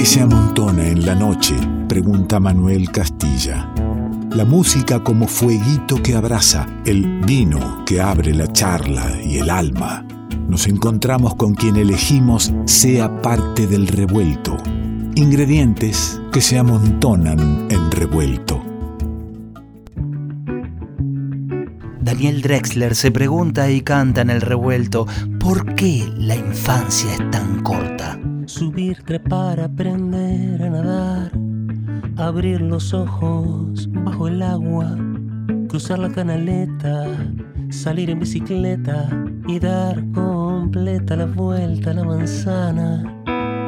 ¿Qué 0.00 0.06
se 0.06 0.22
amontona 0.22 0.86
en 0.86 1.04
la 1.04 1.14
noche? 1.14 1.54
pregunta 1.86 2.40
Manuel 2.40 2.90
Castilla. 2.90 3.70
La 4.30 4.46
música 4.46 5.04
como 5.04 5.28
fueguito 5.28 6.02
que 6.02 6.14
abraza, 6.14 6.66
el 6.86 7.20
vino 7.20 7.84
que 7.84 8.00
abre 8.00 8.32
la 8.32 8.50
charla 8.50 9.20
y 9.22 9.36
el 9.36 9.50
alma. 9.50 10.06
Nos 10.48 10.68
encontramos 10.68 11.34
con 11.34 11.52
quien 11.52 11.76
elegimos 11.76 12.50
sea 12.64 13.20
parte 13.20 13.66
del 13.66 13.88
revuelto. 13.88 14.56
Ingredientes 15.16 16.18
que 16.32 16.40
se 16.40 16.56
amontonan 16.56 17.68
en 17.70 17.90
revuelto. 17.90 18.64
Daniel 22.00 22.40
Drexler 22.40 22.96
se 22.96 23.10
pregunta 23.10 23.70
y 23.70 23.82
canta 23.82 24.22
en 24.22 24.30
el 24.30 24.40
revuelto, 24.40 25.06
¿por 25.38 25.74
qué 25.74 26.10
la 26.16 26.36
infancia 26.36 27.12
es 27.12 27.30
tan 27.30 27.62
corta? 27.62 28.18
Subir, 28.50 29.00
trepar, 29.04 29.60
aprender 29.60 30.60
a 30.60 30.70
nadar, 30.70 31.30
abrir 32.16 32.60
los 32.60 32.92
ojos 32.92 33.88
bajo 33.92 34.26
el 34.26 34.42
agua, 34.42 34.98
cruzar 35.68 36.00
la 36.00 36.10
canaleta, 36.10 37.06
salir 37.70 38.10
en 38.10 38.18
bicicleta 38.18 39.08
y 39.46 39.60
dar 39.60 40.04
completa 40.10 41.14
la 41.14 41.26
vuelta 41.26 41.92
a 41.92 41.94
la 41.94 42.04
manzana. 42.04 43.22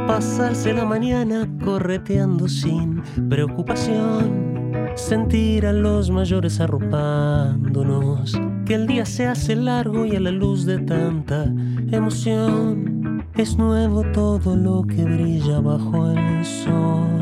Pasarse 0.09 0.73
la 0.73 0.85
mañana 0.85 1.49
correteando 1.65 2.49
sin 2.49 3.03
preocupación 3.31 4.53
sentir 4.97 5.65
a 5.65 5.73
los 5.73 6.11
mayores 6.11 6.61
arropándonos, 6.61 8.39
que 8.67 8.75
el 8.75 8.89
día 8.89 9.07
se 9.07 9.27
hace 9.27 9.55
largo 9.55 10.05
y 10.05 10.17
a 10.17 10.21
la 10.21 10.33
luz 10.33 10.67
de 10.67 10.79
tanta 10.81 11.45
emoción 11.93 12.92
es 13.37 13.57
nuevo 13.57 14.03
todo 14.13 14.57
lo 14.57 14.83
que 14.83 15.05
brilla 15.05 15.61
bajo 15.61 16.11
el 16.11 16.45
sol. 16.45 17.19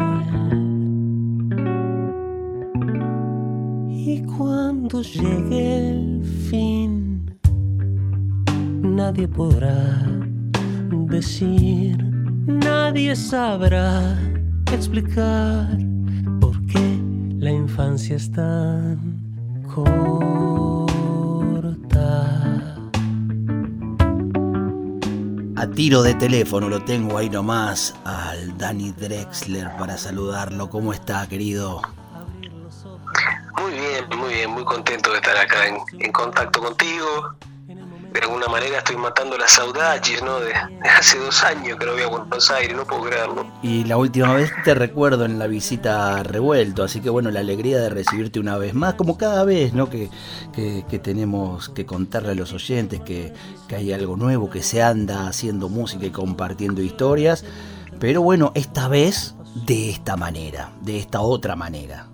Y 3.89 4.23
cuando 4.23 5.03
llegue 5.03 5.91
el 5.91 6.25
fin, 6.25 7.31
nadie 8.83 9.29
podrá 9.29 10.03
decir, 11.09 11.97
nadie 12.47 13.15
sabrá 13.15 14.19
explicar 14.73 15.79
la 17.41 17.51
infancia 17.51 18.17
es 18.17 18.31
tan 18.31 18.99
corta. 19.67 20.70
A 25.61 25.67
tiro 25.67 26.01
de 26.03 26.15
teléfono 26.15 26.71
lo 26.71 26.83
tengo 26.85 27.19
ahí 27.19 27.29
nomás 27.29 27.95
al 28.07 28.57
Danny 28.57 28.93
Drexler 28.93 29.77
para 29.77 29.99
saludarlo. 29.99 30.71
¿Cómo 30.71 30.95
está, 30.95 31.29
querido? 31.29 31.83
Muy 33.59 33.73
bien, 33.73 34.19
muy 34.19 34.33
bien, 34.33 34.51
muy 34.53 34.65
contento 34.65 35.11
de 35.11 35.17
estar 35.17 35.37
acá 35.37 35.69
en, 35.69 35.77
en 35.99 36.13
contacto 36.13 36.63
contigo 36.63 37.37
de 38.13 38.21
alguna 38.21 38.49
manera 38.49 38.79
estoy 38.79 38.97
matando 38.97 39.39
las 39.39 39.53
saudades, 39.53 40.23
¿no? 40.23 40.41
De, 40.41 40.53
hace 40.99 41.19
dos 41.19 41.43
años 41.45 41.79
que 41.79 41.87
no 41.87 41.93
voy 41.93 42.03
a 42.03 42.07
Buenos 42.09 42.51
Aires, 42.51 42.77
no 42.77 42.85
puedo 42.85 43.03
creerlo. 43.05 43.47
Y 43.63 43.85
la 43.85 43.97
última 43.97 44.35
vez 44.35 44.51
te 44.65 44.75
recuerdo 44.75 45.25
en 45.25 45.39
la 45.39 45.47
visita 45.47 46.17
a 46.17 46.23
Revuelto, 46.23 46.83
así 46.83 47.01
que 47.01 47.11
bueno, 47.11 47.31
la 47.31 47.41
alegría 47.41 47.79
de 47.79 47.91
recibirte 47.91 48.41
una 48.41 48.57
vez 48.57 48.75
más, 48.75 48.95
como 48.95 49.17
cada 49.17 49.45
vez, 49.45 49.73
¿no? 49.73 49.89
Que, 49.89 50.11
que, 50.55 50.99
tenemos 50.99 51.71
que 51.71 51.87
contarle 51.87 52.33
a 52.33 52.35
los 52.35 52.53
oyentes 52.53 53.01
que, 53.01 53.33
que 53.69 53.77
hay 53.77 53.93
algo 53.93 54.17
nuevo, 54.17 54.51
que 54.51 54.63
se 54.63 54.83
anda 54.83 55.29
haciendo 55.29 55.69
música 55.69 56.05
y 56.07 56.11
compartiendo 56.11 56.83
historias, 56.83 57.45
pero 57.99 58.23
bueno, 58.23 58.53
esta 58.55 58.89
vez 58.89 59.35
de 59.55 59.91
esta 59.91 60.17
manera, 60.17 60.73
de 60.81 60.99
esta 60.99 61.21
otra 61.21 61.57
manera. 61.57 62.07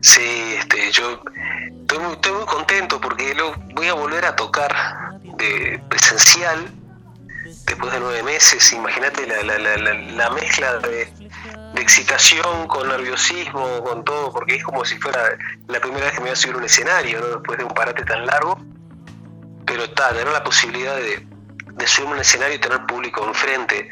Sí, 0.00 0.56
este, 0.58 0.92
yo 0.92 1.20
estoy 1.86 1.98
muy, 2.00 2.12
estoy 2.14 2.32
muy 2.32 2.46
contento 2.46 3.00
porque 3.00 3.32
lo 3.34 3.54
voy 3.74 3.86
a 3.86 3.94
volver 3.94 4.24
a 4.24 4.34
tocar 4.34 5.20
de 5.22 5.80
presencial 5.88 6.72
después 7.64 7.92
de 7.92 8.00
nueve 8.00 8.22
meses. 8.24 8.72
Imagínate 8.72 9.24
la, 9.24 9.42
la, 9.44 9.58
la, 9.58 9.94
la, 9.94 10.30
mezcla 10.30 10.78
de, 10.78 11.12
excitación 11.76 12.66
con 12.66 12.88
nerviosismo, 12.88 13.84
con 13.84 14.04
todo, 14.04 14.32
porque 14.32 14.56
es 14.56 14.64
como 14.64 14.84
si 14.84 14.98
fuera 14.98 15.20
la 15.68 15.78
primera 15.78 16.06
vez 16.06 16.14
que 16.14 16.20
me 16.20 16.24
voy 16.24 16.32
a 16.32 16.36
subir 16.36 16.56
un 16.56 16.64
escenario, 16.64 17.20
¿no? 17.20 17.26
después 17.28 17.58
de 17.58 17.64
un 17.64 17.72
parate 17.72 18.04
tan 18.04 18.26
largo. 18.26 18.58
Pero 19.64 19.84
está, 19.84 20.08
tener 20.08 20.32
la 20.32 20.42
posibilidad 20.42 20.96
de, 20.96 21.24
de 21.72 21.86
subirme 21.86 22.14
un 22.14 22.20
escenario 22.20 22.56
y 22.56 22.58
tener 22.58 22.84
público 22.86 23.24
enfrente. 23.24 23.88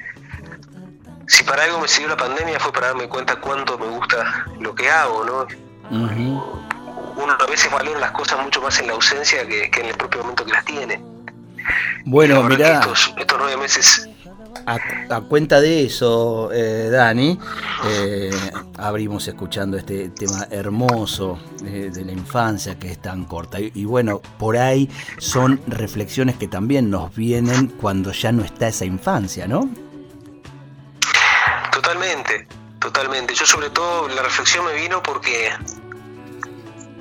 Si 1.28 1.44
para 1.44 1.62
algo 1.62 1.80
me 1.80 1.86
siguió 1.86 2.08
la 2.08 2.16
pandemia 2.16 2.58
fue 2.58 2.72
para 2.72 2.88
darme 2.88 3.08
cuenta 3.08 3.36
cuánto 3.36 3.78
me 3.78 3.86
gusta 3.86 4.46
lo 4.58 4.74
que 4.74 4.90
hago, 4.90 5.24
¿no? 5.24 5.46
Uno 7.16 7.36
a 7.38 7.46
veces 7.46 7.70
valora 7.70 8.00
las 8.00 8.12
cosas 8.12 8.42
mucho 8.42 8.60
más 8.60 8.78
en 8.80 8.88
la 8.88 8.94
ausencia 8.94 9.46
que, 9.46 9.70
en 9.80 9.86
el 9.86 9.96
propio 9.96 10.20
momento 10.22 10.44
que 10.44 10.52
las 10.52 10.64
tiene. 10.64 11.02
Bueno, 12.04 12.42
mira. 12.42 12.80
Estos, 12.80 13.14
nueve 13.38 13.56
meses 13.56 14.08
a, 14.66 15.20
cuenta 15.22 15.60
de 15.60 15.84
eso, 15.84 16.50
eh, 16.52 16.88
Dani, 16.90 17.38
eh, 17.86 18.30
abrimos 18.78 19.26
escuchando 19.28 19.76
este 19.76 20.08
tema 20.10 20.46
hermoso 20.50 21.38
eh, 21.64 21.90
de 21.92 22.04
la 22.04 22.12
infancia 22.12 22.78
que 22.78 22.92
es 22.92 23.00
tan 23.00 23.24
corta. 23.24 23.58
y, 23.60 23.84
bueno, 23.84 24.20
por 24.38 24.56
ahí 24.56 24.88
son 25.18 25.60
reflexiones 25.66 26.36
que 26.36 26.48
también 26.48 26.90
nos 26.90 27.14
vienen 27.14 27.68
cuando 27.68 28.12
ya 28.12 28.32
no 28.32 28.44
está 28.44 28.68
esa 28.68 28.84
infancia, 28.84 29.46
¿no? 29.46 29.68
Totalmente, 31.72 32.46
totalmente. 32.78 33.34
Yo 33.34 33.46
sobre 33.46 33.70
todo 33.70 34.08
la 34.08 34.22
reflexión 34.22 34.64
me 34.64 34.74
vino 34.74 35.02
porque 35.02 35.50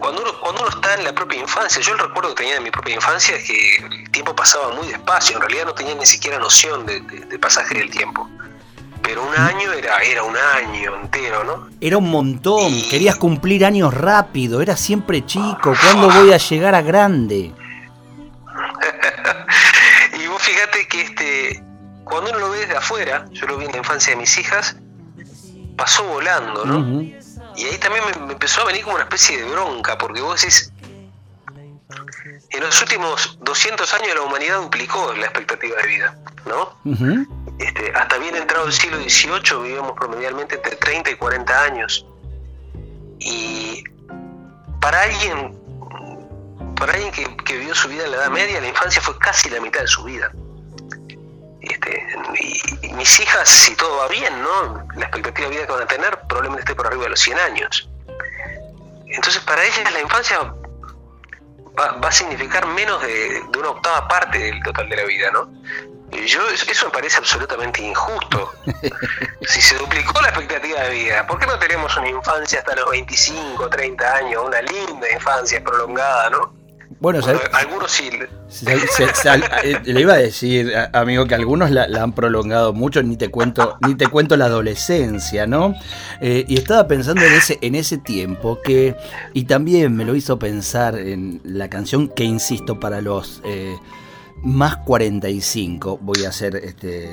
cuando 0.03 0.21
uno, 0.21 0.31
cuando 0.41 0.61
uno 0.63 0.69
está 0.69 0.95
en 0.95 1.05
la 1.05 1.13
propia 1.13 1.39
infancia, 1.39 1.81
yo 1.81 1.93
el 1.93 1.99
recuerdo 1.99 2.35
que 2.35 2.43
tenía 2.43 2.55
de 2.55 2.59
mi 2.59 2.71
propia 2.71 2.95
infancia 2.95 3.37
es 3.37 3.45
que 3.45 3.77
el 3.77 4.11
tiempo 4.11 4.35
pasaba 4.35 4.75
muy 4.75 4.89
despacio, 4.89 5.37
en 5.37 5.43
realidad 5.43 5.67
no 5.67 5.73
tenía 5.73 5.95
ni 5.95 6.05
siquiera 6.05 6.37
noción 6.39 6.85
de, 6.85 7.01
pasaje 7.39 7.75
del 7.75 7.89
tiempo. 7.89 8.29
Pero 9.01 9.23
un 9.23 9.33
año 9.33 9.71
era, 9.71 9.99
era 9.99 10.23
un 10.23 10.35
año 10.35 10.97
entero, 10.97 11.45
¿no? 11.45 11.69
Era 11.79 11.97
un 11.97 12.09
montón, 12.09 12.73
querías 12.89 13.15
cumplir 13.15 13.65
años 13.65 13.93
rápido, 13.93 14.61
era 14.61 14.75
siempre 14.75 15.25
chico, 15.25 15.73
¿cuándo 15.81 16.09
voy 16.09 16.33
a 16.33 16.37
llegar 16.37 16.75
a 16.75 16.81
grande? 16.81 17.37
y 20.21 20.27
vos 20.27 20.41
fíjate 20.41 20.85
que 20.89 21.01
este, 21.01 21.63
cuando 22.03 22.31
uno 22.31 22.39
lo 22.39 22.49
ve 22.49 22.59
desde 22.59 22.75
afuera, 22.75 23.25
yo 23.31 23.47
lo 23.47 23.57
vi 23.57 23.63
en 23.65 23.71
la 23.71 23.77
infancia 23.77 24.11
de 24.11 24.17
mis 24.19 24.37
hijas, 24.37 24.75
pasó 25.77 26.03
volando, 26.03 26.65
¿no? 26.65 27.22
Y 27.55 27.65
ahí 27.65 27.77
también 27.77 28.03
me, 28.25 28.33
empezó 28.33 28.61
a 28.61 28.65
venir 28.65 28.83
como 28.83 28.95
una 28.95 29.03
especie 29.03 29.37
de 29.37 29.49
bronca, 29.49 29.97
porque 29.97 30.21
vos 30.21 30.41
decís, 30.41 30.71
en 32.49 32.61
los 32.61 32.81
últimos 32.81 33.37
200 33.41 33.93
años 33.93 34.15
la 34.15 34.21
humanidad 34.21 34.61
duplicó 34.61 35.13
la 35.13 35.25
expectativa 35.25 35.75
de 35.81 35.87
vida, 35.87 36.17
¿no? 36.45 36.77
este, 37.59 37.91
hasta 37.93 38.17
bien 38.17 38.35
entrado 38.35 38.65
el 38.65 38.73
siglo 38.73 38.97
XVIII 38.97 39.61
vivimos 39.63 39.93
promedialmente 39.93 40.55
entre 40.55 40.75
30 40.75 41.11
y 41.11 41.15
40 41.15 41.63
años. 41.63 42.05
Y 43.19 43.83
para 44.81 45.01
alguien, 45.03 45.57
para 46.75 46.93
alguien 46.93 47.11
que, 47.11 47.37
que 47.43 47.57
vivió 47.57 47.75
su 47.75 47.87
vida 47.87 48.05
en 48.05 48.11
la 48.11 48.17
Edad 48.17 48.31
Media, 48.31 48.61
la 48.61 48.67
infancia 48.67 49.01
fue 49.01 49.17
casi 49.19 49.49
la 49.49 49.61
mitad 49.61 49.81
de 49.81 49.87
su 49.87 50.03
vida. 50.03 50.31
Este, 51.63 52.05
y, 52.81 52.93
mis 52.93 53.19
hijas, 53.21 53.47
si 53.47 53.75
todo 53.75 53.97
va 53.97 54.07
bien, 54.09 54.41
¿no? 54.41 54.85
La 54.95 55.05
expectativa 55.05 55.47
de 55.47 55.55
vida 55.55 55.65
que 55.65 55.71
van 55.71 55.83
a 55.83 55.87
tener 55.87 56.19
probablemente 56.27 56.61
esté 56.61 56.75
por 56.75 56.87
arriba 56.87 57.03
de 57.03 57.09
los 57.11 57.19
100 57.21 57.39
años. 57.39 57.89
Entonces, 59.07 59.41
para 59.43 59.63
ellas 59.63 59.91
la 59.93 60.01
infancia 60.01 60.53
va, 61.79 62.07
a 62.07 62.11
significar 62.11 62.65
menos 62.67 63.01
de, 63.01 63.41
una 63.57 63.69
octava 63.69 64.07
parte 64.07 64.37
del 64.37 64.61
total 64.61 64.89
de 64.89 64.95
la 64.97 65.03
vida, 65.05 65.31
¿no? 65.31 65.49
Y 66.11 66.27
yo, 66.27 66.41
eso 66.49 66.85
me 66.85 66.91
parece 66.91 67.17
absolutamente 67.17 67.81
injusto. 67.81 68.53
si 69.47 69.61
se 69.61 69.75
duplicó 69.77 70.21
la 70.21 70.29
expectativa 70.29 70.81
de 70.81 70.89
vida, 70.89 71.25
¿por 71.25 71.39
qué 71.39 71.47
no 71.47 71.57
tenemos 71.57 71.95
una 71.95 72.09
infancia 72.09 72.59
hasta 72.59 72.75
los 72.75 72.91
25, 72.91 73.69
30 73.69 74.15
años? 74.15 74.43
Una 74.45 74.61
linda 74.61 75.09
infancia 75.11 75.63
prolongada, 75.63 76.29
¿no? 76.29 76.62
Bueno, 76.99 77.19
algunos 77.53 77.91
sí. 77.91 78.09
Eh, 79.63 79.79
le 79.83 80.01
iba 80.01 80.13
a 80.13 80.17
decir, 80.17 80.73
amigo, 80.93 81.25
que 81.25 81.35
algunos 81.35 81.71
la, 81.71 81.85
han 82.01 82.13
prolongado 82.13 82.73
mucho, 82.73 83.01
ni 83.03 83.17
te 83.17 83.29
cuento, 83.29 83.77
ni 83.81 83.95
te 83.95 84.07
cuento 84.07 84.37
la 84.37 84.45
adolescencia, 84.45 85.47
¿no? 85.47 85.75
Eh, 86.21 86.45
y 86.47 86.57
estaba 86.57 86.87
pensando 86.87 87.23
en 87.23 87.33
ese, 87.33 87.57
en 87.61 87.75
ese 87.75 87.97
tiempo 87.97 88.59
que, 88.63 88.95
y 89.33 89.45
también 89.45 89.95
me 89.95 90.05
lo 90.05 90.15
hizo 90.15 90.39
pensar 90.39 90.97
en 90.97 91.41
la 91.43 91.69
canción 91.69 92.07
que 92.07 92.23
insisto 92.23 92.79
para 92.79 93.01
los 93.01 93.41
eh, 93.43 93.75
más 94.43 94.77
45, 94.77 95.99
voy 96.01 96.25
a 96.25 96.31
ser 96.31 96.55
este 96.57 97.09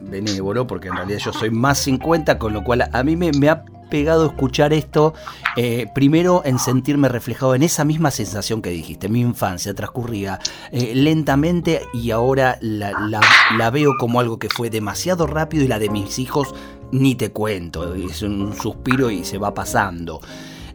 benévolo, 0.00 0.66
porque 0.66 0.88
en 0.88 0.96
realidad 0.96 1.18
yo 1.18 1.32
soy 1.32 1.50
más 1.50 1.78
50, 1.78 2.38
con 2.38 2.52
lo 2.52 2.62
cual 2.62 2.88
a 2.92 3.02
mí 3.02 3.16
me, 3.16 3.48
ha 3.48 3.64
pegado 3.90 4.26
escuchar 4.26 4.72
esto, 4.72 5.14
eh, 5.56 5.88
primero 5.94 6.42
en 6.44 6.60
sentirme 6.60 7.08
reflejado 7.08 7.56
en 7.56 7.64
esa 7.64 7.84
misma 7.84 8.12
sensación 8.12 8.62
que 8.62 8.70
dijiste, 8.70 9.08
mi 9.08 9.20
infancia 9.20 9.74
transcurría 9.74 10.38
eh, 10.70 10.92
lentamente 10.94 11.82
y 11.92 12.12
ahora 12.12 12.56
la, 12.60 13.70
veo 13.72 13.92
como 13.98 14.20
algo 14.20 14.38
que 14.38 14.48
fue 14.48 14.70
demasiado 14.70 15.26
rápido 15.26 15.64
y 15.64 15.68
la 15.68 15.80
de 15.80 15.90
mis 15.90 16.20
hijos 16.20 16.54
ni 16.92 17.16
te 17.16 17.32
cuento, 17.32 17.94
es 17.94 18.22
un 18.22 18.54
suspiro 18.54 19.10
y 19.10 19.24
se 19.24 19.38
va 19.38 19.54
pasando. 19.54 20.20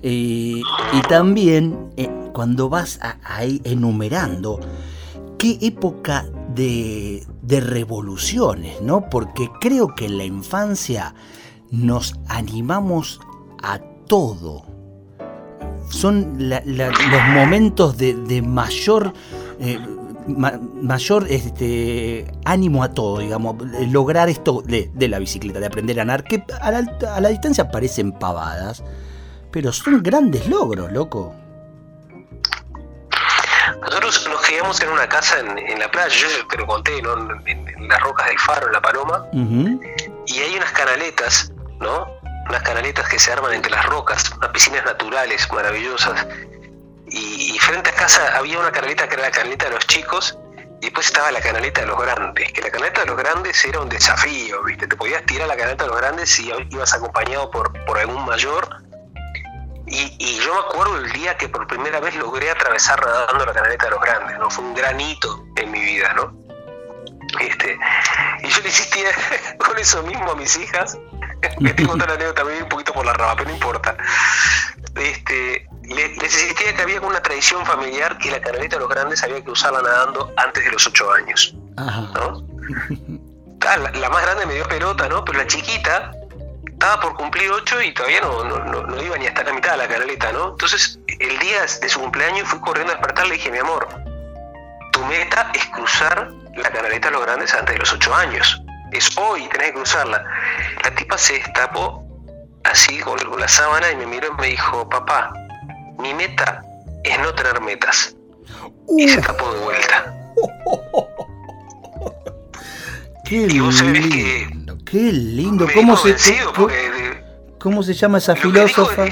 y 0.01 0.61
también 1.07 1.89
cuando 2.33 2.67
vas 2.67 2.99
ahí 3.23 3.61
enumerando, 3.63 4.59
qué 5.45 5.67
época 5.67 6.25
de, 6.55 7.23
de 7.43 7.59
revoluciones, 7.59 8.81
¿no? 8.81 9.09
Porque 9.11 9.51
creo 9.61 9.93
que 9.93 10.05
en 10.05 10.17
la 10.17 10.23
infancia 10.23 11.13
nos 11.69 12.15
animamos 12.27 13.19
a 13.61 13.79
todo. 14.07 14.63
Son 15.89 16.35
los 16.39 17.27
momentos 17.31 17.95
de, 17.95 18.41
mayor, 18.41 19.13
eh, 19.59 19.77
mayor 20.27 21.27
este, 21.29 22.25
ánimo 22.43 22.83
a 22.83 22.89
todo, 22.89 23.19
digamos, 23.19 23.55
lograr 23.91 24.29
esto 24.29 24.63
de, 24.63 24.89
la 25.07 25.19
bicicleta, 25.19 25.59
de 25.59 25.67
aprender 25.67 25.99
a 25.99 26.05
nadar, 26.05 26.23
que 26.23 26.43
a 26.59 26.71
la, 26.71 26.97
a 27.13 27.21
la 27.21 27.29
distancia 27.29 27.69
parecen 27.69 28.13
pavadas, 28.13 28.83
pero 29.51 29.71
son 29.71 30.01
grandes 30.01 30.47
logros, 30.47 30.91
loco. 30.91 31.35
Quedamos 34.65 34.81
en 34.81 34.89
una 34.89 35.07
casa 35.07 35.37
en, 35.41 35.77
la 35.77 35.91
playa, 35.91 36.09
yo 36.09 36.47
te 36.47 36.57
lo 36.57 36.65
conté, 36.65 36.99
¿no? 36.99 37.13
En, 37.45 37.87
las 37.87 38.01
rocas 38.01 38.25
del 38.25 38.39
faro, 38.39 38.65
en 38.65 38.73
La 38.73 38.81
Paloma, 38.81 39.23
y 39.31 40.39
hay 40.39 40.55
unas 40.55 40.71
canaletas, 40.71 41.51
¿no? 41.79 42.07
Unas 42.49 42.63
canaletas 42.63 43.07
que 43.07 43.19
se 43.19 43.31
arman 43.31 43.53
entre 43.53 43.69
las 43.69 43.85
rocas, 43.85 44.31
unas 44.31 44.49
piscinas 44.49 44.83
naturales 44.83 45.47
maravillosas. 45.53 46.25
Y, 47.05 47.59
frente 47.59 47.91
a 47.91 47.93
casa 47.93 48.35
había 48.35 48.57
una 48.57 48.71
canaleta 48.71 49.07
que 49.07 49.13
era 49.13 49.25
la 49.25 49.31
canaleta 49.31 49.65
de 49.65 49.71
los 49.75 49.85
chicos, 49.85 50.35
y 50.81 50.85
después 50.85 51.05
estaba 51.05 51.31
la 51.31 51.41
canaleta 51.41 51.81
de 51.81 51.87
los 51.87 52.01
grandes, 52.01 52.51
que 52.51 52.61
la 52.63 52.71
canaleta 52.71 53.01
de 53.01 53.05
los 53.05 53.17
grandes 53.17 53.63
era 53.65 53.81
un 53.81 53.89
desafío, 53.89 54.63
¿viste? 54.63 54.87
Te 54.87 54.95
podías 54.95 55.23
tirar 55.27 55.47
la 55.47 55.55
canaleta 55.55 55.83
de 55.83 55.91
los 55.91 55.97
grandes 55.99 56.27
si 56.27 56.51
ibas 56.71 56.91
acompañado 56.91 57.51
por, 57.51 57.71
por 57.85 57.99
algún 57.99 58.25
mayor 58.25 58.67
y, 59.87 60.39
yo 60.39 60.53
me 60.53 60.59
acuerdo 60.61 60.97
el 60.97 61.11
día 61.11 61.37
que 61.37 61.47
por 61.47 61.67
primera 61.67 61.99
vez 61.99 62.15
logré 62.15 62.49
atravesar 62.49 62.99
nadando 63.05 63.45
la 63.45 63.53
canaleta 63.53 63.85
de 63.85 63.91
los 63.91 64.01
grandes, 64.01 64.39
¿no? 64.39 64.49
Fue 64.49 64.63
un 64.63 64.73
gran 64.73 64.99
hito 64.99 65.45
en 65.55 65.71
mi 65.71 65.79
vida, 65.79 66.13
¿no? 66.13 66.33
Este, 67.39 67.77
y 68.43 68.47
yo 68.47 68.61
le 68.61 68.67
insistía 68.67 69.09
con 69.57 69.77
eso 69.77 70.01
mismo 70.03 70.31
a 70.31 70.35
mis 70.35 70.55
hijas. 70.57 70.97
Me 71.59 71.69
estoy 71.69 71.85
contando 71.85 72.07
la 72.07 72.13
anécdota 72.15 72.41
también 72.41 72.63
un 72.63 72.69
poquito 72.69 72.93
por 72.93 73.05
la 73.05 73.13
rama, 73.13 73.35
pero 73.35 73.49
no 73.49 73.55
importa. 73.55 73.95
Este, 74.95 75.67
les, 75.83 76.23
insistía 76.23 76.73
que 76.75 76.81
había 76.81 77.01
una 77.01 77.21
tradición 77.21 77.65
familiar 77.65 78.17
que 78.17 78.31
la 78.31 78.41
canaleta 78.41 78.77
de 78.77 78.79
los 78.79 78.89
grandes 78.89 79.23
había 79.23 79.43
que 79.43 79.51
usarla 79.51 79.81
nadando 79.81 80.33
antes 80.37 80.65
de 80.65 80.71
los 80.71 80.87
ocho 80.87 81.11
años. 81.11 81.55
¿no? 81.77 82.45
Ah, 83.67 83.77
la, 83.77 83.89
la, 83.89 84.09
más 84.11 84.21
grande 84.21 84.45
me 84.45 84.53
dio 84.53 84.67
pelota, 84.67 85.09
¿no? 85.09 85.25
Pero 85.25 85.39
la 85.39 85.47
chiquita 85.47 86.11
estaba 86.75 86.99
por 86.99 87.15
cumplir 87.15 87.49
ocho 87.51 87.81
y 87.81 87.93
todavía 87.93 88.19
no, 88.21 88.43
no, 88.43 89.01
iba 89.01 89.17
ni 89.17 89.27
hasta 89.27 89.43
la 89.43 89.53
mitad 89.53 89.71
de 89.71 89.77
la 89.77 89.87
canaleta, 89.87 90.31
¿no? 90.33 90.49
Entonces, 90.49 90.99
el 91.07 91.39
día 91.39 91.61
de 91.61 91.89
su 91.89 92.01
cumpleaños 92.01 92.47
fui 92.49 92.59
corriendo 92.59 92.91
a 92.91 92.97
despertar, 92.97 93.27
le 93.27 93.35
dije, 93.35 93.49
mi 93.49 93.59
amor, 93.59 93.87
tu 94.91 95.03
meta 95.05 95.51
es 95.53 95.65
cruzar 95.67 96.29
la 96.53 96.69
canaleta 96.69 97.07
a 97.07 97.11
los 97.11 97.21
grandes 97.21 97.53
antes 97.53 97.75
de 97.75 97.79
los 97.79 97.93
ocho 97.93 98.13
años. 98.13 98.61
Es 98.91 99.17
hoy, 99.17 99.47
tenés 99.47 99.67
que 99.67 99.73
cruzarla. 99.75 100.21
La 100.83 100.91
tipa 100.95 101.17
se 101.17 101.33
destapó 101.35 102.05
así 102.65 102.99
con, 102.99 103.17
la 103.39 103.47
sábana 103.47 103.91
y 103.91 103.95
me 103.95 104.05
miró 104.07 104.27
y 104.27 104.41
me 104.41 104.47
dijo, 104.47 104.87
papá, 104.89 105.33
mi 105.97 106.13
meta 106.13 106.61
es 107.05 107.17
no 107.19 107.33
tener 107.35 107.61
metas. 107.61 108.15
Y 108.97 109.07
se 109.07 109.21
tapó 109.21 109.49
de 109.53 109.59
vuelta. 109.61 110.13
y 113.31 113.59
vos 113.59 113.77
sabés 113.77 114.07
que 114.07 114.54
Qué 114.85 114.97
lindo. 114.97 115.67
¿Cómo 115.73 115.97
se, 115.97 116.15
¿cómo, 117.59 117.83
se 117.83 117.93
llama 117.93 118.19
esa 118.19 118.35
filósofa? 118.35 119.05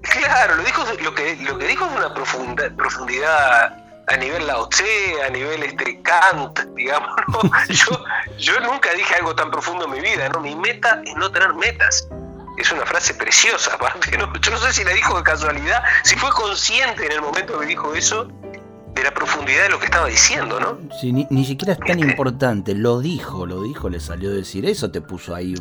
claro, 0.00 0.56
lo, 0.56 0.62
dijo, 0.62 0.84
lo, 1.02 1.14
que, 1.14 1.36
lo 1.36 1.58
que 1.58 1.66
dijo 1.66 1.84
es 1.86 1.96
una 1.96 2.14
profunda, 2.14 2.70
profundidad 2.76 3.84
a 4.06 4.16
nivel 4.16 4.46
Lao 4.46 4.68
Tse, 4.68 5.22
a 5.26 5.30
nivel 5.30 5.62
este 5.62 6.00
Kant, 6.02 6.60
digamos. 6.76 7.10
yo, 7.68 8.04
yo 8.38 8.60
nunca 8.60 8.92
dije 8.92 9.14
algo 9.16 9.34
tan 9.34 9.50
profundo 9.50 9.86
en 9.86 9.92
mi 9.92 10.00
vida, 10.00 10.28
¿no? 10.30 10.40
Mi 10.40 10.54
meta 10.54 11.02
es 11.04 11.14
no 11.16 11.30
tener 11.30 11.54
metas. 11.54 12.08
Es 12.56 12.70
una 12.70 12.86
frase 12.86 13.14
preciosa, 13.14 13.74
aparte. 13.74 14.10
Yo 14.40 14.50
no 14.50 14.58
sé 14.58 14.72
si 14.72 14.84
la 14.84 14.92
dijo 14.92 15.16
de 15.16 15.22
casualidad, 15.22 15.82
si 16.04 16.16
fue 16.16 16.30
consciente 16.30 17.06
en 17.06 17.12
el 17.12 17.20
momento 17.20 17.58
que 17.58 17.66
dijo 17.66 17.94
eso, 17.94 18.28
de 18.94 19.02
la 19.02 19.12
profundidad 19.12 19.64
de 19.64 19.70
lo 19.70 19.78
que 19.78 19.86
estaba 19.86 20.06
diciendo, 20.06 20.60
¿no? 20.60 20.78
Sí, 21.00 21.12
ni, 21.12 21.44
siquiera 21.44 21.72
es 21.72 21.80
tan 21.80 21.98
importante, 21.98 22.74
lo 22.74 23.00
dijo, 23.00 23.46
lo 23.46 23.62
dijo, 23.62 23.88
le 23.88 23.98
salió 23.98 24.30
a 24.30 24.34
decir 24.34 24.64
eso, 24.66 24.90
te 24.90 25.00
puso 25.00 25.34
ahí 25.34 25.54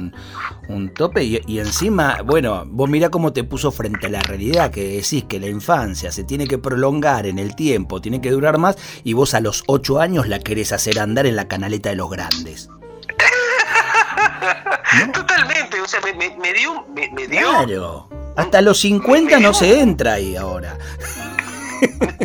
un, 0.69 0.93
tope 0.93 1.23
y, 1.23 1.59
encima, 1.59 2.21
bueno, 2.23 2.63
vos 2.67 2.89
mirá 2.89 3.09
cómo 3.09 3.33
te 3.33 3.43
puso 3.43 3.71
frente 3.71 4.07
a 4.07 4.09
la 4.09 4.21
realidad, 4.21 4.69
que 4.69 4.97
decís 4.97 5.23
que 5.23 5.39
la 5.39 5.47
infancia 5.47 6.11
se 6.11 6.23
tiene 6.23 6.47
que 6.47 6.59
prolongar 6.59 7.25
en 7.25 7.39
el 7.39 7.55
tiempo, 7.55 8.01
tiene 8.01 8.21
que 8.21 8.31
durar 8.31 8.59
más 8.59 8.77
y 9.03 9.13
vos 9.13 9.33
a 9.33 9.39
los 9.39 9.63
ocho 9.67 9.99
años 9.99 10.27
la 10.27 10.39
querés 10.39 10.71
hacer 10.71 10.99
andar 10.99 11.25
en 11.25 11.35
la 11.35 11.47
canaleta 11.47 11.89
de 11.89 11.95
los 11.95 12.09
grandes. 12.09 12.69
Totalmente, 15.13 15.81
o 15.81 15.87
sea, 15.87 16.01
me, 16.01 16.53
dio... 16.53 16.85
Me, 16.93 17.27
dio 17.27 17.39
claro, 17.39 18.09
hasta 18.35 18.61
los 18.61 18.79
50 18.79 19.39
no 19.39 19.53
se 19.53 19.79
entra 19.79 20.13
ahí 20.13 20.35
ahora 20.35 20.77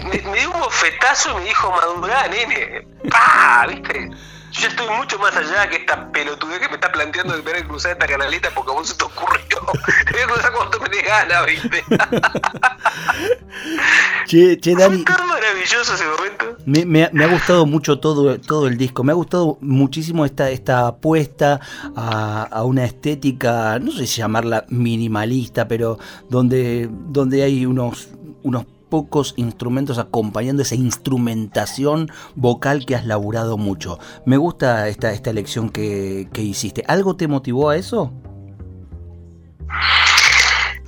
me, 0.05 0.39
dio 0.39 0.51
un 0.51 0.61
bofetazo 0.61 1.31
y 1.31 1.35
me 1.35 1.45
dijo, 1.49 1.71
madurá, 1.71 2.29
nene. 2.29 2.87
¡Pah! 3.11 3.67
¿Viste? 3.69 4.11
Yo 4.51 4.63
ya 4.63 4.69
estoy 4.69 4.89
mucho 4.97 5.19
más 5.19 5.37
allá 5.37 5.69
que 5.69 5.77
esta 5.77 6.11
pelotudez 6.11 6.59
que 6.59 6.69
me 6.69 6.77
está 6.77 6.91
planteando 6.91 7.37
de 7.37 7.43
tener 7.43 7.61
que 7.63 7.69
cruzar 7.69 7.93
esta 7.93 8.07
canaleta 8.07 8.49
porque 8.55 8.71
a 8.71 8.75
vos 8.75 8.89
se 8.89 8.95
te 8.95 9.05
ocurrió. 9.05 9.59
Te 10.07 10.13
voy 10.13 10.23
a 10.23 10.27
cruzar 10.27 10.53
cuando 10.53 10.81
me 10.81 10.89
dé 10.89 11.03
gana, 11.03 11.43
¿viste? 11.43 11.85
che, 14.27 14.59
che, 14.59 14.75
Dani. 14.75 15.05
Fue 15.05 15.07
tan 15.17 15.29
maravilloso 15.29 15.95
ese 15.95 16.05
momento. 16.07 16.57
Me, 16.65 16.87
me, 16.87 17.11
me, 17.13 17.25
ha 17.25 17.29
gustado 17.29 17.67
mucho 17.67 18.01
todo, 18.01 18.41
todo 18.41 18.69
el 18.69 18.79
disco. 18.79 19.05
Me 19.05 19.13
ha 19.13 19.17
gustado 19.17 19.59
muchísimo 19.61 20.25
esta, 20.25 20.49
esta 20.51 20.87
apuesta 20.89 21.61
a, 21.95 22.49
a 22.51 22.65
una 22.65 22.85
estética, 22.85 23.79
no 23.79 23.93
sé 23.93 24.07
si 24.07 24.23
llamarla 24.23 24.65
minimalista, 24.71 25.69
pero 25.69 25.99
donde, 26.31 26.89
donde 26.91 27.43
hay 27.43 27.67
unos, 27.67 28.09
unos 28.43 28.65
pocos 28.89 29.35
instrumentos 29.37 29.99
acompañando 29.99 30.63
esa 30.63 30.75
instrumentación 30.75 32.11
vocal 32.35 32.87
que 32.87 32.97
has 32.97 33.07
laburado 33.07 33.57
mucho. 33.57 33.99
Me 34.25 34.37
gusta 34.37 34.89
esta, 34.89 35.13
esta 35.13 35.31
elección 35.31 35.71
que, 35.71 36.29
hiciste. 36.35 36.85
¿Algo 36.89 37.17
te 37.17 37.29
motivó 37.29 37.71
a 37.71 37.77
eso? 37.77 38.13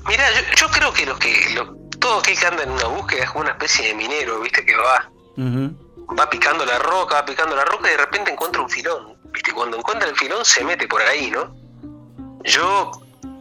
Mira, 0.08 0.24
yo, 0.56 0.68
creo 0.68 0.92
que, 0.92 1.06
lo 1.06 1.18
que 1.18 1.32
todo 1.98 2.20
aquel 2.20 2.38
que 2.38 2.46
anda 2.46 2.62
en 2.62 2.70
una 2.70 2.86
búsqueda 2.86 3.24
es 3.24 3.30
como 3.30 3.42
una 3.42 3.52
especie 3.52 3.88
de 3.88 3.94
minero, 3.94 4.40
¿viste? 4.40 4.64
Que 4.64 4.74
va, 4.74 5.10
va 6.18 6.30
picando 6.30 6.64
la 6.64 6.78
roca, 6.78 7.16
va 7.16 7.24
picando 7.24 7.54
la 7.54 7.64
roca 7.64 7.88
y 7.88 7.92
de 7.92 7.98
repente 7.98 8.32
encuentra 8.32 8.62
un 8.62 8.70
filón. 8.70 9.18
¿Viste? 9.32 9.52
Cuando 9.52 9.76
encuentra 9.76 10.08
el 10.08 10.16
filón 10.16 10.44
se 10.44 10.64
mete 10.64 10.88
por 10.88 11.00
ahí, 11.02 11.30
¿no? 11.30 11.54
Yo 12.42 12.90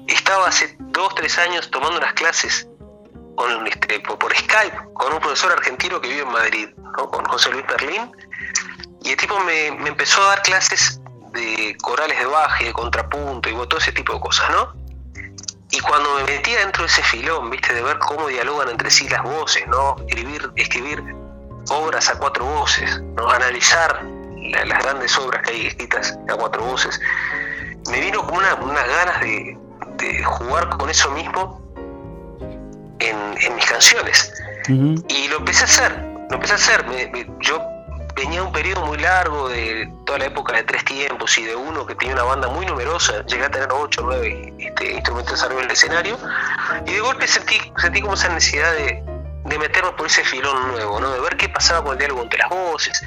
estaba 0.07 0.47
hace 0.47 0.77
dos, 0.79 1.15
tres 1.15 1.37
años 1.39 1.71
tomando 1.71 1.97
unas 1.97 2.13
clases 2.13 2.68
con, 3.39 3.65
este, 3.67 4.01
por, 4.01 4.35
Skype 4.35 4.77
con 4.93 5.13
un 5.13 5.19
profesor 5.19 5.53
argentino 5.53 6.01
que 6.01 6.09
vive 6.09 6.23
en 6.23 6.31
Madrid, 6.31 6.69
con 6.93 7.23
José 7.23 7.49
Luis 7.51 7.65
Berlín, 7.67 8.11
y 9.01 9.11
el 9.11 9.17
tipo 9.17 9.39
me, 9.39 9.67
empezó 9.67 10.21
a 10.23 10.27
dar 10.27 10.41
clases 10.41 10.99
de 11.31 11.77
corales 11.81 12.19
de 12.19 12.25
baje, 12.25 12.65
de 12.65 12.73
contrapunto 12.73 13.49
y 13.49 13.53
todo 13.53 13.77
ese 13.77 13.93
tipo 13.93 14.13
de 14.13 14.19
cosas, 14.19 14.49
¿no? 14.49 14.73
Y 15.71 15.79
cuando 15.79 16.15
me 16.15 16.23
metía 16.23 16.59
dentro 16.59 16.83
de 16.83 16.89
ese 16.89 17.01
filón, 17.03 17.49
viste, 17.49 17.73
de 17.73 17.81
ver 17.81 17.97
cómo 17.99 18.27
dialogan 18.27 18.69
entre 18.69 18.91
sí 18.91 19.07
las 19.07 19.23
voces, 19.23 19.65
¿no? 19.67 19.95
Escribir, 20.09 20.51
escribir 20.57 21.01
obras 21.69 22.09
a 22.09 22.19
cuatro 22.19 22.43
voces, 22.43 22.99
¿no? 23.15 23.29
Analizar 23.29 24.03
las 24.35 24.83
grandes 24.83 25.17
obras 25.17 25.43
que 25.43 25.51
hay 25.51 25.67
escritas 25.67 26.19
a 26.27 26.35
cuatro 26.35 26.61
voces, 26.63 26.99
me 27.89 28.01
vino 28.01 28.21
como 28.25 28.39
unas 28.39 28.87
ganas 28.87 29.21
de, 29.21 29.57
de 29.95 30.23
jugar 30.25 30.67
con 30.77 30.89
eso 30.89 31.09
mismo 31.11 31.68
en, 32.99 33.55
mis 33.55 33.65
canciones. 33.65 34.33
Y 34.67 35.27
lo 35.29 35.37
empecé 35.37 35.63
a 35.63 35.65
hacer, 35.65 36.05
lo 36.29 36.35
empecé 36.35 36.53
a 36.53 36.55
hacer. 36.55 36.85
yo 37.39 37.61
venía 38.15 38.43
un 38.43 38.51
periodo 38.51 38.85
muy 38.85 38.97
largo 38.97 39.49
de 39.49 39.91
toda 40.05 40.19
la 40.19 40.25
época 40.25 40.53
de 40.53 40.63
tres 40.63 40.83
tiempos 40.85 41.37
y 41.37 41.43
de 41.43 41.55
uno 41.55 41.85
que 41.85 41.95
tenía 41.95 42.15
una 42.15 42.23
banda 42.23 42.49
muy 42.49 42.65
numerosa, 42.65 43.25
llegué 43.25 43.45
a 43.45 43.49
tener 43.49 43.69
ocho 43.71 44.01
o 44.01 44.05
nueve 44.05 44.53
este, 44.59 44.93
instrumentos 44.93 45.41
arriba 45.43 45.61
del 45.61 45.71
escenario, 45.71 46.17
y 46.85 46.93
de 46.93 46.99
golpe 46.99 47.27
sentí, 47.27 47.59
sentí 47.77 48.01
como 48.01 48.15
esa 48.15 48.29
necesidad 48.29 48.73
de, 48.73 49.03
de 49.45 49.57
meterme 49.57 49.91
por 49.93 50.07
ese 50.07 50.23
filón 50.23 50.71
nuevo, 50.71 50.99
¿no? 50.99 51.11
de 51.11 51.19
ver 51.21 51.37
qué 51.37 51.49
pasaba 51.49 51.83
con 51.83 51.93
el 51.93 51.97
diálogo 51.99 52.23
entre 52.23 52.39
las 52.39 52.49
voces. 52.49 53.01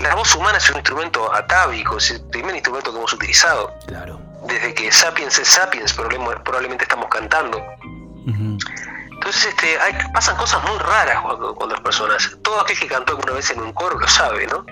La 0.00 0.14
voz 0.14 0.34
humana 0.34 0.58
es 0.58 0.70
un 0.70 0.76
instrumento 0.76 1.32
atávico, 1.34 1.98
es 1.98 2.12
el 2.12 2.20
primer 2.28 2.54
instrumento 2.54 2.92
que 2.92 2.98
hemos 2.98 3.12
utilizado. 3.12 3.74
Claro. 3.86 4.20
desde 4.46 4.72
que 4.72 4.92
Sapiens 4.92 5.38
es 5.38 5.48
Sapiens 5.48 5.92
probablemente 5.92 6.84
estamos 6.84 7.08
cantando. 7.10 7.60
Entonces 9.18 9.46
este, 9.46 9.78
hay, 9.80 9.94
pasan 10.14 10.36
cosas 10.36 10.62
muy 10.62 10.78
raras 10.78 11.20
cuando, 11.22 11.66
las 11.68 11.80
personas, 11.80 12.36
todo 12.42 12.60
aquel 12.60 12.78
que 12.78 12.86
cantó 12.86 13.12
alguna 13.12 13.32
vez 13.32 13.50
en 13.50 13.60
un 13.60 13.72
coro 13.72 13.98
lo 13.98 14.06
sabe, 14.06 14.46
¿no? 14.46 14.64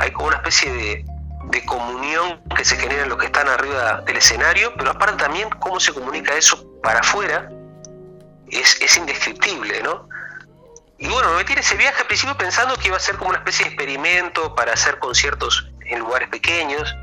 Hay 0.00 0.10
como 0.12 0.28
una 0.28 0.36
especie 0.36 0.72
de, 0.72 1.04
de 1.50 1.64
comunión 1.66 2.42
que 2.56 2.64
se 2.64 2.76
genera 2.76 3.02
en 3.02 3.10
los 3.10 3.18
que 3.18 3.26
están 3.26 3.48
arriba 3.48 4.00
del 4.06 4.16
escenario, 4.16 4.72
pero 4.76 4.92
aparte 4.92 5.22
también 5.22 5.50
cómo 5.60 5.78
se 5.78 5.92
comunica 5.92 6.34
eso 6.34 6.64
para 6.82 7.00
afuera 7.00 7.50
es, 8.48 8.80
es 8.80 8.96
indescriptible, 8.96 9.82
¿no? 9.82 10.08
Y 10.96 11.08
bueno, 11.08 11.30
me 11.32 11.36
metí 11.36 11.52
en 11.52 11.58
ese 11.58 11.76
viaje 11.76 12.00
al 12.00 12.06
principio 12.06 12.34
pensando 12.38 12.74
que 12.76 12.88
iba 12.88 12.96
a 12.96 13.00
ser 13.00 13.16
como 13.16 13.28
una 13.28 13.40
especie 13.40 13.66
de 13.66 13.72
experimento 13.72 14.54
para 14.54 14.72
hacer 14.72 14.98
conciertos 15.00 15.70
en 15.84 15.98
lugares 15.98 16.28
pequeños. 16.28 16.96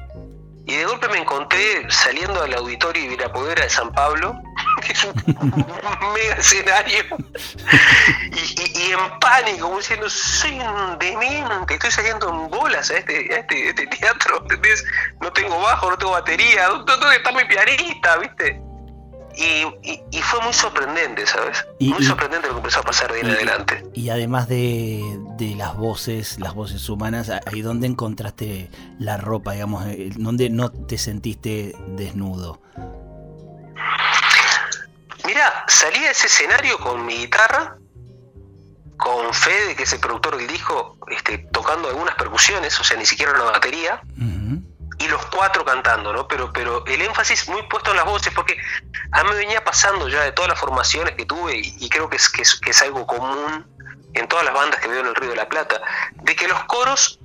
Y 0.69 0.75
de 0.75 0.85
golpe 0.85 1.07
me 1.09 1.17
encontré 1.17 1.89
saliendo 1.89 2.43
al 2.43 2.53
auditorio 2.53 3.03
Ibirapodera 3.03 3.63
de 3.63 3.69
San 3.71 3.91
Pablo, 3.91 4.39
que 4.85 4.91
es 4.91 5.03
un 5.03 5.13
mega 6.13 6.35
escenario, 6.35 7.03
y, 8.31 8.91
en 8.91 9.19
pánico, 9.19 9.61
como 9.61 9.77
diciendo, 9.79 10.07
soy 10.07 10.59
un 10.59 10.99
demente, 10.99 11.73
estoy 11.73 11.89
saliendo 11.89 12.29
en 12.29 12.51
bolas 12.51 12.91
a 12.91 12.97
este, 12.99 13.33
a 13.33 13.39
este, 13.39 13.69
este 13.69 13.87
teatro, 13.87 14.45
No 15.19 15.33
tengo 15.33 15.59
bajo, 15.59 15.89
no 15.89 15.97
tengo 15.97 16.11
batería, 16.11 16.67
¿dónde 16.67 17.15
está 17.15 17.31
mi 17.31 17.45
pianista? 17.45 18.17
¿Viste? 18.17 18.61
Y, 19.39 20.21
fue 20.21 20.41
muy 20.41 20.53
sorprendente, 20.53 21.25
¿sabes? 21.25 21.65
muy 21.79 22.03
sorprendente 22.03 22.47
lo 22.47 22.55
que 22.55 22.59
empezó 22.59 22.81
a 22.81 22.83
pasar 22.83 23.11
de 23.11 23.19
ahí 23.19 23.21
en 23.21 23.31
adelante. 23.31 23.83
Y 23.93 24.09
además 24.09 24.49
de, 24.49 25.17
las 25.57 25.77
voces, 25.77 26.39
las 26.39 26.53
voces 26.53 26.87
humanas, 26.89 27.31
ahí 27.45 27.61
donde 27.61 27.87
encontraste 27.87 28.69
la 28.99 29.17
ropa, 29.17 29.53
digamos, 29.53 29.85
eh, 29.87 30.11
donde 30.17 30.49
no 30.49 30.71
te 30.71 30.97
sentiste 30.97 31.73
desnudo. 31.87 32.61
Mira, 35.25 35.63
salí 35.67 35.99
a 35.99 36.11
ese 36.11 36.27
escenario 36.27 36.77
con 36.77 37.05
mi 37.05 37.15
guitarra, 37.15 37.77
con 38.97 39.33
Fede, 39.33 39.75
que 39.75 39.83
es 39.83 39.93
el 39.93 40.01
productor 40.01 40.37
del 40.37 40.47
disco, 40.47 40.97
este, 41.07 41.37
tocando 41.51 41.87
algunas 41.87 42.15
percusiones, 42.15 42.77
o 42.79 42.83
sea, 42.83 42.97
ni 42.97 43.05
siquiera 43.05 43.31
una 43.31 43.45
batería 43.45 44.01
y 44.99 45.07
los 45.07 45.25
cuatro 45.27 45.63
cantando, 45.63 46.11
¿no? 46.11 46.27
Pero, 46.27 46.51
pero 46.51 46.85
el 46.85 47.01
énfasis 47.01 47.47
muy 47.47 47.63
puesto 47.63 47.91
en 47.91 47.97
las 47.97 48.05
voces, 48.05 48.33
porque 48.33 48.57
a 49.11 49.23
mí 49.23 49.29
me 49.29 49.35
venía 49.37 49.63
pasando 49.63 50.09
ya 50.09 50.23
de 50.23 50.33
todas 50.33 50.49
las 50.49 50.59
formaciones 50.59 51.15
que 51.15 51.25
tuve, 51.25 51.55
y, 51.55 51.89
creo 51.89 52.09
que 52.09 52.17
es, 52.17 52.29
que 52.29 52.41
es, 52.41 52.81
algo 52.81 53.07
común 53.07 53.65
en 54.13 54.27
todas 54.27 54.43
las 54.43 54.53
bandas 54.53 54.79
que 54.81 54.89
veo 54.89 54.99
en 54.99 55.07
el 55.07 55.15
Río 55.15 55.29
de 55.29 55.37
la 55.37 55.47
Plata, 55.47 55.81
de 56.15 56.35
que 56.35 56.47
los 56.47 56.61
coros 56.65 57.19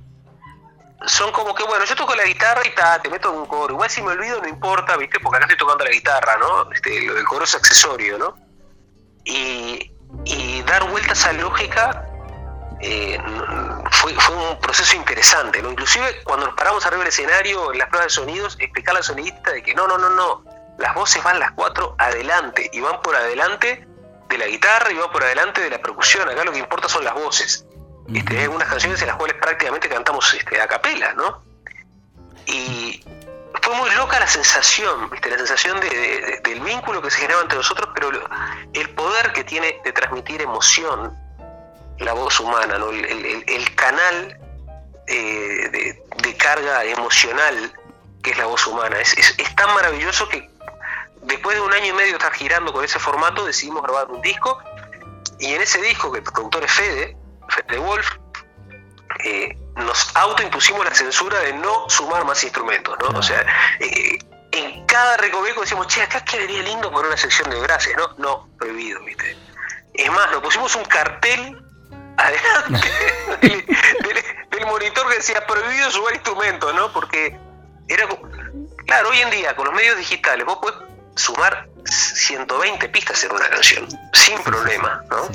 son 1.05 1.33
como 1.33 1.53
que, 1.53 1.63
bueno, 1.63 1.83
yo 1.83 1.95
toco 1.95 2.15
la 2.15 2.23
guitarra 2.23 2.61
y 2.65 2.73
ta, 2.73 3.01
te 3.01 3.09
meto 3.09 3.31
en 3.31 3.39
un 3.39 3.45
coro. 3.45 3.73
Igual 3.73 3.89
si 3.89 4.01
me 4.01 4.11
olvido 4.11 4.41
no 4.41 4.47
importa, 4.47 4.95
¿viste? 4.95 5.19
Porque 5.19 5.37
acá 5.37 5.45
estoy 5.45 5.57
tocando 5.57 5.83
la 5.83 5.91
guitarra, 5.91 6.37
¿no? 6.37 6.71
Este, 6.71 7.01
lo 7.01 7.13
del 7.13 7.25
coro 7.25 7.43
es 7.43 7.53
accesorio, 7.53 8.17
¿no? 8.17 8.37
Y, 9.25 9.91
y 10.23 10.61
dar 10.63 10.89
vueltas 10.89 11.25
a 11.25 11.33
la 11.33 11.41
lógica 11.41 12.04
eh, 12.81 13.17
fue, 13.91 14.13
fue, 14.13 14.35
un 14.35 14.59
proceso 14.59 14.95
interesante, 14.95 15.61
¿no? 15.61 15.71
Inclusive 15.71 16.23
cuando 16.23 16.47
nos 16.47 16.55
paramos 16.55 16.85
arriba 16.85 16.99
del 16.99 17.09
escenario, 17.09 17.71
en 17.71 17.79
las 17.79 17.89
pruebas 17.89 18.07
de 18.07 18.21
sonidos, 18.21 18.57
explicar 18.59 18.95
al 18.95 19.03
sonidista 19.03 19.51
de 19.51 19.63
que 19.63 19.73
no, 19.73 19.87
no, 19.87 19.97
no, 19.97 20.09
no, 20.09 20.43
las 20.77 20.93
voces 20.93 21.23
van 21.23 21.39
las 21.39 21.51
cuatro 21.51 21.95
adelante, 21.97 22.69
y 22.73 22.81
van 22.81 23.01
por 23.01 23.15
adelante 23.15 23.87
de 24.29 24.37
la 24.37 24.47
guitarra 24.47 24.91
y 24.91 24.95
van 24.95 25.11
por 25.11 25.23
adelante 25.23 25.61
de 25.61 25.69
la 25.69 25.77
percusión, 25.79 26.27
acá 26.27 26.43
lo 26.43 26.51
que 26.51 26.59
importa 26.59 26.89
son 26.89 27.03
las 27.03 27.13
voces. 27.13 27.65
Este, 28.13 28.37
hay 28.37 28.43
algunas 28.43 28.67
canciones 28.67 29.01
en 29.01 29.07
las 29.07 29.15
cuales 29.15 29.35
prácticamente 29.41 29.89
cantamos 29.89 30.31
este, 30.33 30.61
a 30.61 30.67
capela, 30.67 31.13
¿no? 31.13 31.43
Y 32.45 33.03
fue 33.61 33.75
muy 33.75 33.89
loca 33.91 34.19
la 34.19 34.27
sensación, 34.27 35.09
¿viste? 35.09 35.29
la 35.29 35.37
sensación 35.37 35.79
de, 35.79 36.39
del 36.43 36.59
vínculo 36.59 37.01
que 37.01 37.09
se 37.09 37.17
generaba 37.17 37.41
entre 37.41 37.57
nosotros, 37.57 37.89
pero 37.95 38.11
el 38.73 38.89
poder 38.91 39.33
que 39.33 39.43
tiene 39.43 39.81
de 39.83 39.91
transmitir 39.91 40.41
emoción 40.41 41.17
la 41.99 42.13
voz 42.13 42.39
humana, 42.39 42.77
¿no? 42.77 42.89
el, 42.89 43.75
canal 43.75 44.37
eh, 45.07 45.99
de, 46.21 46.37
carga 46.37 46.83
emocional 46.83 47.73
que 48.21 48.31
es 48.31 48.37
la 48.37 48.45
voz 48.45 48.65
humana. 48.67 48.97
Es, 48.99 49.37
tan 49.55 49.73
maravilloso 49.73 50.27
que 50.29 50.49
después 51.21 51.55
de 51.55 51.61
un 51.61 51.73
año 51.73 51.87
y 51.87 51.93
medio 51.93 52.11
de 52.11 52.17
estar 52.17 52.33
girando 52.33 52.73
con 52.73 52.83
ese 52.83 52.99
formato, 52.99 53.45
decidimos 53.45 53.83
grabar 53.83 54.07
un 54.09 54.21
disco. 54.21 54.59
Y 55.39 55.53
en 55.53 55.61
ese 55.61 55.81
disco, 55.81 56.11
que 56.11 56.19
el 56.19 56.23
productor 56.23 56.63
es 56.63 56.71
Fede, 56.71 57.17
Fede 57.49 57.77
Wolf, 57.77 58.09
eh, 59.23 59.57
nos 59.75 60.15
autoimpusimos 60.15 60.85
la 60.85 60.93
censura 60.93 61.39
de 61.39 61.53
no 61.53 61.89
sumar 61.89 62.25
más 62.25 62.43
instrumentos, 62.43 62.97
¿no? 62.99 63.19
O 63.19 63.23
sea, 63.23 63.45
eh, 63.79 64.17
en 64.51 64.85
cada 64.85 65.17
recoveco 65.17 65.61
decimos, 65.61 65.87
che, 65.87 66.01
acá 66.01 66.23
quedaría 66.23 66.63
lindo 66.63 66.91
poner 66.91 67.07
una 67.07 67.17
sección 67.17 67.49
de 67.49 67.59
gracias, 67.59 67.95
¿no? 67.97 68.09
No, 68.17 68.49
prohibido, 68.57 69.03
¿viste? 69.03 69.37
Es 69.93 70.11
más, 70.11 70.31
nos 70.31 70.41
pusimos 70.41 70.75
un 70.75 70.85
cartel 70.85 71.64
adelante 72.17 72.89
del, 74.51 74.65
monitor 74.65 75.07
que 75.09 75.15
decía 75.15 75.45
prohibido 75.45 75.91
subir 75.91 76.15
instrumentos, 76.15 76.73
¿no? 76.73 76.91
Porque 76.91 77.37
era. 77.87 78.07
Claro, 78.85 79.09
hoy 79.09 79.19
en 79.19 79.29
día, 79.31 79.55
con 79.55 79.65
los 79.65 79.75
medios 79.75 79.97
digitales, 79.97 80.45
vos 80.45 80.57
podés 80.57 80.77
sumar 81.15 81.67
120 81.85 82.89
pistas 82.89 83.23
en 83.23 83.31
una 83.31 83.49
canción, 83.49 83.87
sin 84.13 84.41
problema, 84.43 85.03
¿no? 85.09 85.29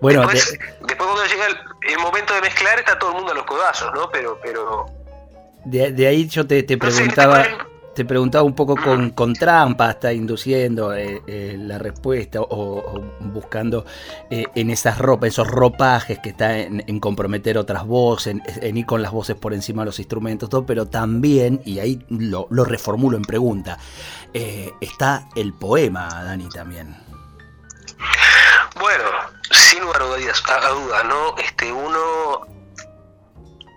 Bueno, 0.00 0.26
después, 0.26 0.58
cuando 0.98 1.24
llega 1.26 1.46
el, 1.82 1.98
momento 1.98 2.34
de 2.34 2.40
mezclar, 2.40 2.78
está 2.78 2.98
todo 2.98 3.10
el 3.10 3.16
mundo 3.16 3.32
a 3.32 3.34
los 3.34 3.44
codazos, 3.44 3.92
¿no? 3.94 4.10
Pero. 4.10 4.38
pero 4.42 4.86
de, 5.64 6.06
ahí 6.06 6.28
yo 6.28 6.46
te, 6.46 6.64
preguntaba 6.76 7.46
te 7.94 8.04
preguntaba 8.04 8.44
un 8.44 8.54
poco 8.54 8.76
con, 8.76 9.10
con 9.10 9.34
trampa, 9.34 9.90
está 9.90 10.12
induciendo 10.12 10.94
eh, 10.94 11.22
eh, 11.26 11.56
la 11.58 11.78
respuesta 11.78 12.40
o, 12.40 13.00
buscando 13.20 13.84
eh, 14.30 14.46
en 14.54 14.70
esas 14.70 14.98
ropas, 14.98 15.28
esos 15.28 15.46
ropajes 15.46 16.18
que 16.20 16.30
está 16.30 16.58
en, 16.58 17.00
comprometer 17.00 17.58
otras 17.58 17.86
voces, 17.86 18.36
en, 18.46 18.76
ir 18.76 18.86
con 18.86 19.02
las 19.02 19.12
voces 19.12 19.36
por 19.36 19.52
encima 19.52 19.82
de 19.82 19.86
los 19.86 19.98
instrumentos, 19.98 20.48
todo, 20.48 20.64
pero 20.64 20.86
también, 20.86 21.60
y 21.64 21.80
ahí 21.80 22.04
lo, 22.08 22.46
reformulo 22.64 23.16
en 23.16 23.24
pregunta, 23.24 23.78
está 24.32 25.28
el 25.34 25.52
poema, 25.52 26.08
Dani, 26.24 26.48
también. 26.48 26.96
Bueno, 28.78 29.04
sin 29.50 29.80
lugar 29.80 30.02
a 30.02 30.68
dudas, 30.68 31.04
¿no? 31.04 31.36
Este, 31.38 31.70
uno, 31.72 32.46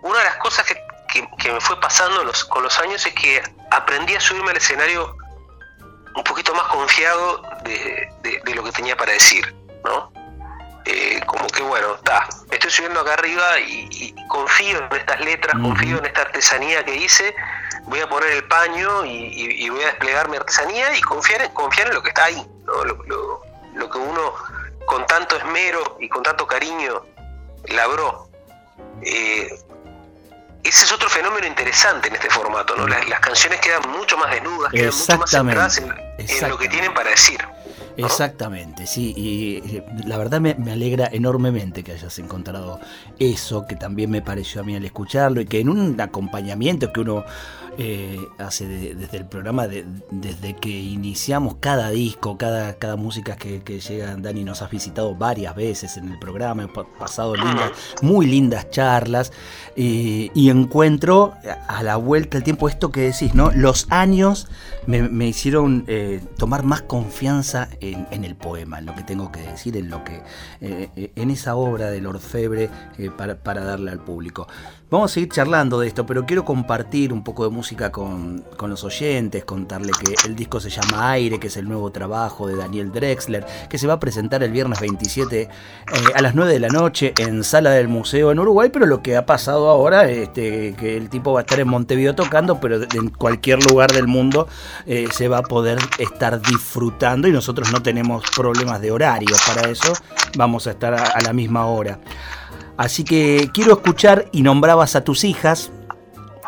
una 0.03 0.17
de 0.19 0.23
las 0.23 0.35
cosas 0.37 0.65
que 0.65 0.75
que, 1.37 1.51
me 1.51 1.61
fue 1.61 1.79
pasando 1.79 2.21
con 2.49 2.63
los 2.63 2.79
años 2.79 3.05
es 3.05 3.13
que 3.13 3.41
aprendí 3.71 4.15
a 4.15 4.19
subirme 4.19 4.51
al 4.51 4.57
escenario 4.57 5.15
un 6.15 6.23
poquito 6.23 6.53
más 6.53 6.65
confiado 6.67 7.41
de, 7.63 8.09
lo 8.53 8.63
que 8.63 8.71
tenía 8.71 8.95
para 8.95 9.11
decir, 9.11 9.53
¿no? 9.83 10.11
Eh, 10.85 11.19
como 11.25 11.47
que 11.47 11.63
bueno, 11.63 11.95
está, 11.95 12.27
estoy 12.51 12.69
subiendo 12.71 12.99
acá 12.99 13.13
arriba 13.13 13.59
y, 13.59 14.13
confío 14.29 14.77
en 14.77 14.97
estas 14.97 15.19
letras, 15.21 15.55
confío 15.61 15.97
en 15.97 16.05
esta 16.05 16.21
artesanía 16.21 16.83
que 16.83 16.95
hice, 16.95 17.35
voy 17.83 17.99
a 17.99 18.07
poner 18.07 18.31
el 18.31 18.43
paño 18.47 19.05
y, 19.05 19.69
voy 19.69 19.81
a 19.81 19.87
desplegar 19.87 20.29
mi 20.29 20.37
artesanía 20.37 20.95
y 20.95 21.01
confiar 21.01 21.41
en, 21.41 21.51
confiar 21.53 21.87
en 21.87 21.95
lo 21.95 22.03
que 22.03 22.09
está 22.09 22.25
ahí, 22.25 22.47
¿no? 22.65 22.83
lo, 22.83 23.89
que 23.89 23.97
uno 23.97 24.33
con 24.85 25.05
tanto 25.07 25.37
esmero 25.37 25.97
y 25.99 26.07
con 26.07 26.23
tanto 26.23 26.45
cariño 26.45 27.03
labró. 27.69 28.29
Eh, 29.01 29.59
ese 30.65 30.85
es 30.85 30.91
otro 30.91 31.09
fenómeno 31.09 31.45
interesante 31.45 32.07
en 32.07 32.15
este 32.15 32.29
formato, 32.29 32.75
¿no? 32.75 32.87
Las, 32.87 33.05
canciones 33.19 33.59
quedan 33.61 33.89
mucho 33.91 34.17
más 34.17 34.31
desnudas, 34.31 34.71
quedan 34.71 34.93
mucho 34.95 35.17
más 35.17 35.31
centradas 35.31 35.77
en, 35.77 36.49
lo 36.49 36.57
que 36.57 36.67
tienen 36.67 36.93
para 36.93 37.11
decir. 37.11 37.39
Exactamente, 37.97 38.87
sí, 38.87 39.13
y 39.15 39.81
la 40.05 40.17
verdad 40.17 40.41
me, 40.41 40.51
alegra 40.71 41.07
enormemente 41.11 41.83
que 41.83 41.93
hayas 41.93 42.19
encontrado 42.19 42.79
eso, 43.19 43.65
que 43.67 43.75
también 43.75 44.11
me 44.11 44.21
pareció 44.21 44.61
a 44.61 44.63
mí 44.63 44.75
al 44.75 44.83
escucharlo, 44.83 45.39
y 45.41 45.45
que 45.45 45.59
en 45.59 45.69
un 45.69 45.99
acompañamiento 46.01 46.91
que 46.91 47.01
uno 47.01 47.23
eh, 47.77 48.19
hace 48.37 48.67
desde 48.67 49.17
el 49.17 49.25
programa, 49.25 49.67
desde 49.67 50.55
que 50.55 50.69
iniciamos 50.69 51.55
cada 51.59 51.89
disco, 51.89 52.37
cada, 52.37 52.75
cada 52.75 52.95
música 52.95 53.35
que, 53.35 53.61
que, 53.63 53.79
llega, 53.79 54.15
Dani, 54.15 54.43
nos 54.43 54.61
has 54.61 54.71
visitado 54.71 55.15
varias 55.15 55.55
veces 55.55 55.97
en 55.97 56.09
el 56.09 56.19
programa, 56.19 56.63
hemos 56.63 56.87
pasado 56.97 57.35
lindas, 57.35 57.71
muy 58.01 58.27
lindas 58.27 58.69
charlas, 58.69 59.31
eh, 59.75 60.29
y 60.33 60.49
encuentro 60.49 61.33
a 61.67 61.83
la 61.83 61.97
vuelta 61.97 62.37
del 62.37 62.43
tiempo 62.43 62.69
esto 62.69 62.91
que 62.91 63.01
decís, 63.01 63.35
¿no? 63.35 63.51
Los 63.51 63.87
años 63.89 64.47
me, 64.87 65.27
hicieron 65.27 65.83
eh, 65.87 66.21
tomar 66.37 66.63
más 66.63 66.81
confianza 66.81 67.67
en, 67.81 68.23
el 68.23 68.35
poema, 68.35 68.79
en 68.79 68.85
lo 68.85 68.95
que 68.95 69.03
tengo 69.03 69.31
que 69.31 69.41
decir, 69.41 69.75
en 69.77 69.89
lo 69.89 70.03
que 70.03 70.21
en 70.61 71.29
esa 71.29 71.55
obra 71.55 71.91
del 71.91 72.07
orfebre 72.07 72.69
para, 73.17 73.35
para 73.35 73.63
darle 73.63 73.91
al 73.91 73.99
público. 73.99 74.47
Vamos 74.87 75.11
a 75.11 75.13
seguir 75.15 75.29
charlando 75.29 75.79
de 75.79 75.87
esto, 75.87 76.05
pero 76.05 76.27
quiero 76.27 76.45
compartir 76.45 77.11
un 77.11 77.23
poco 77.23 77.43
de 77.43 77.49
música 77.49 77.91
con, 77.91 78.45
los 78.67 78.83
oyentes, 78.83 79.43
contarle 79.43 79.91
que 79.91 80.13
el 80.27 80.35
disco 80.35 80.59
se 80.59 80.69
llama 80.69 81.09
Aire, 81.09 81.39
que 81.39 81.47
es 81.47 81.57
el 81.57 81.67
nuevo 81.67 81.91
trabajo 81.91 82.45
de 82.45 82.55
Daniel 82.55 82.91
Drexler, 82.91 83.43
que 83.67 83.79
se 83.79 83.87
va 83.87 83.93
a 83.93 83.99
presentar 83.99 84.43
el 84.43 84.51
viernes 84.51 84.79
27 84.79 85.41
eh, 85.41 85.49
a 86.13 86.21
las 86.21 86.35
9 86.35 86.53
de 86.53 86.59
la 86.59 86.67
noche 86.67 87.15
en 87.17 87.43
Sala 87.43 87.71
del 87.71 87.87
Museo 87.87 88.31
en 88.31 88.37
Uruguay, 88.37 88.69
pero 88.71 88.85
lo 88.85 89.01
que 89.01 89.17
ha 89.17 89.25
pasado 89.25 89.69
ahora, 89.69 90.07
este, 90.07 90.75
que 90.75 90.97
el 90.97 91.09
tipo 91.09 91.33
va 91.33 91.39
a 91.39 91.41
estar 91.43 91.59
en 91.59 91.67
Montevideo 91.67 92.13
tocando, 92.13 92.59
pero 92.59 92.83
en 92.83 93.09
cualquier 93.09 93.63
lugar 93.67 93.91
del 93.91 94.05
mundo 94.05 94.47
eh, 94.85 95.07
se 95.11 95.27
va 95.27 95.39
a 95.39 95.43
poder 95.43 95.79
estar 95.97 96.39
disfrutando 96.39 97.27
y 97.27 97.31
nosotros 97.31 97.71
no 97.71 97.81
tenemos 97.81 98.23
problemas 98.35 98.79
de 98.81 98.91
horario 98.91 99.35
para 99.47 99.67
eso, 99.67 99.93
vamos 100.37 100.67
a 100.67 100.71
estar 100.71 100.93
a 100.93 101.21
la 101.21 101.33
misma 101.33 101.65
hora. 101.65 101.99
Así 102.77 103.03
que 103.03 103.49
quiero 103.53 103.73
escuchar 103.73 104.25
y 104.31 104.41
nombrabas 104.41 104.95
a 104.95 105.03
tus 105.03 105.23
hijas. 105.23 105.71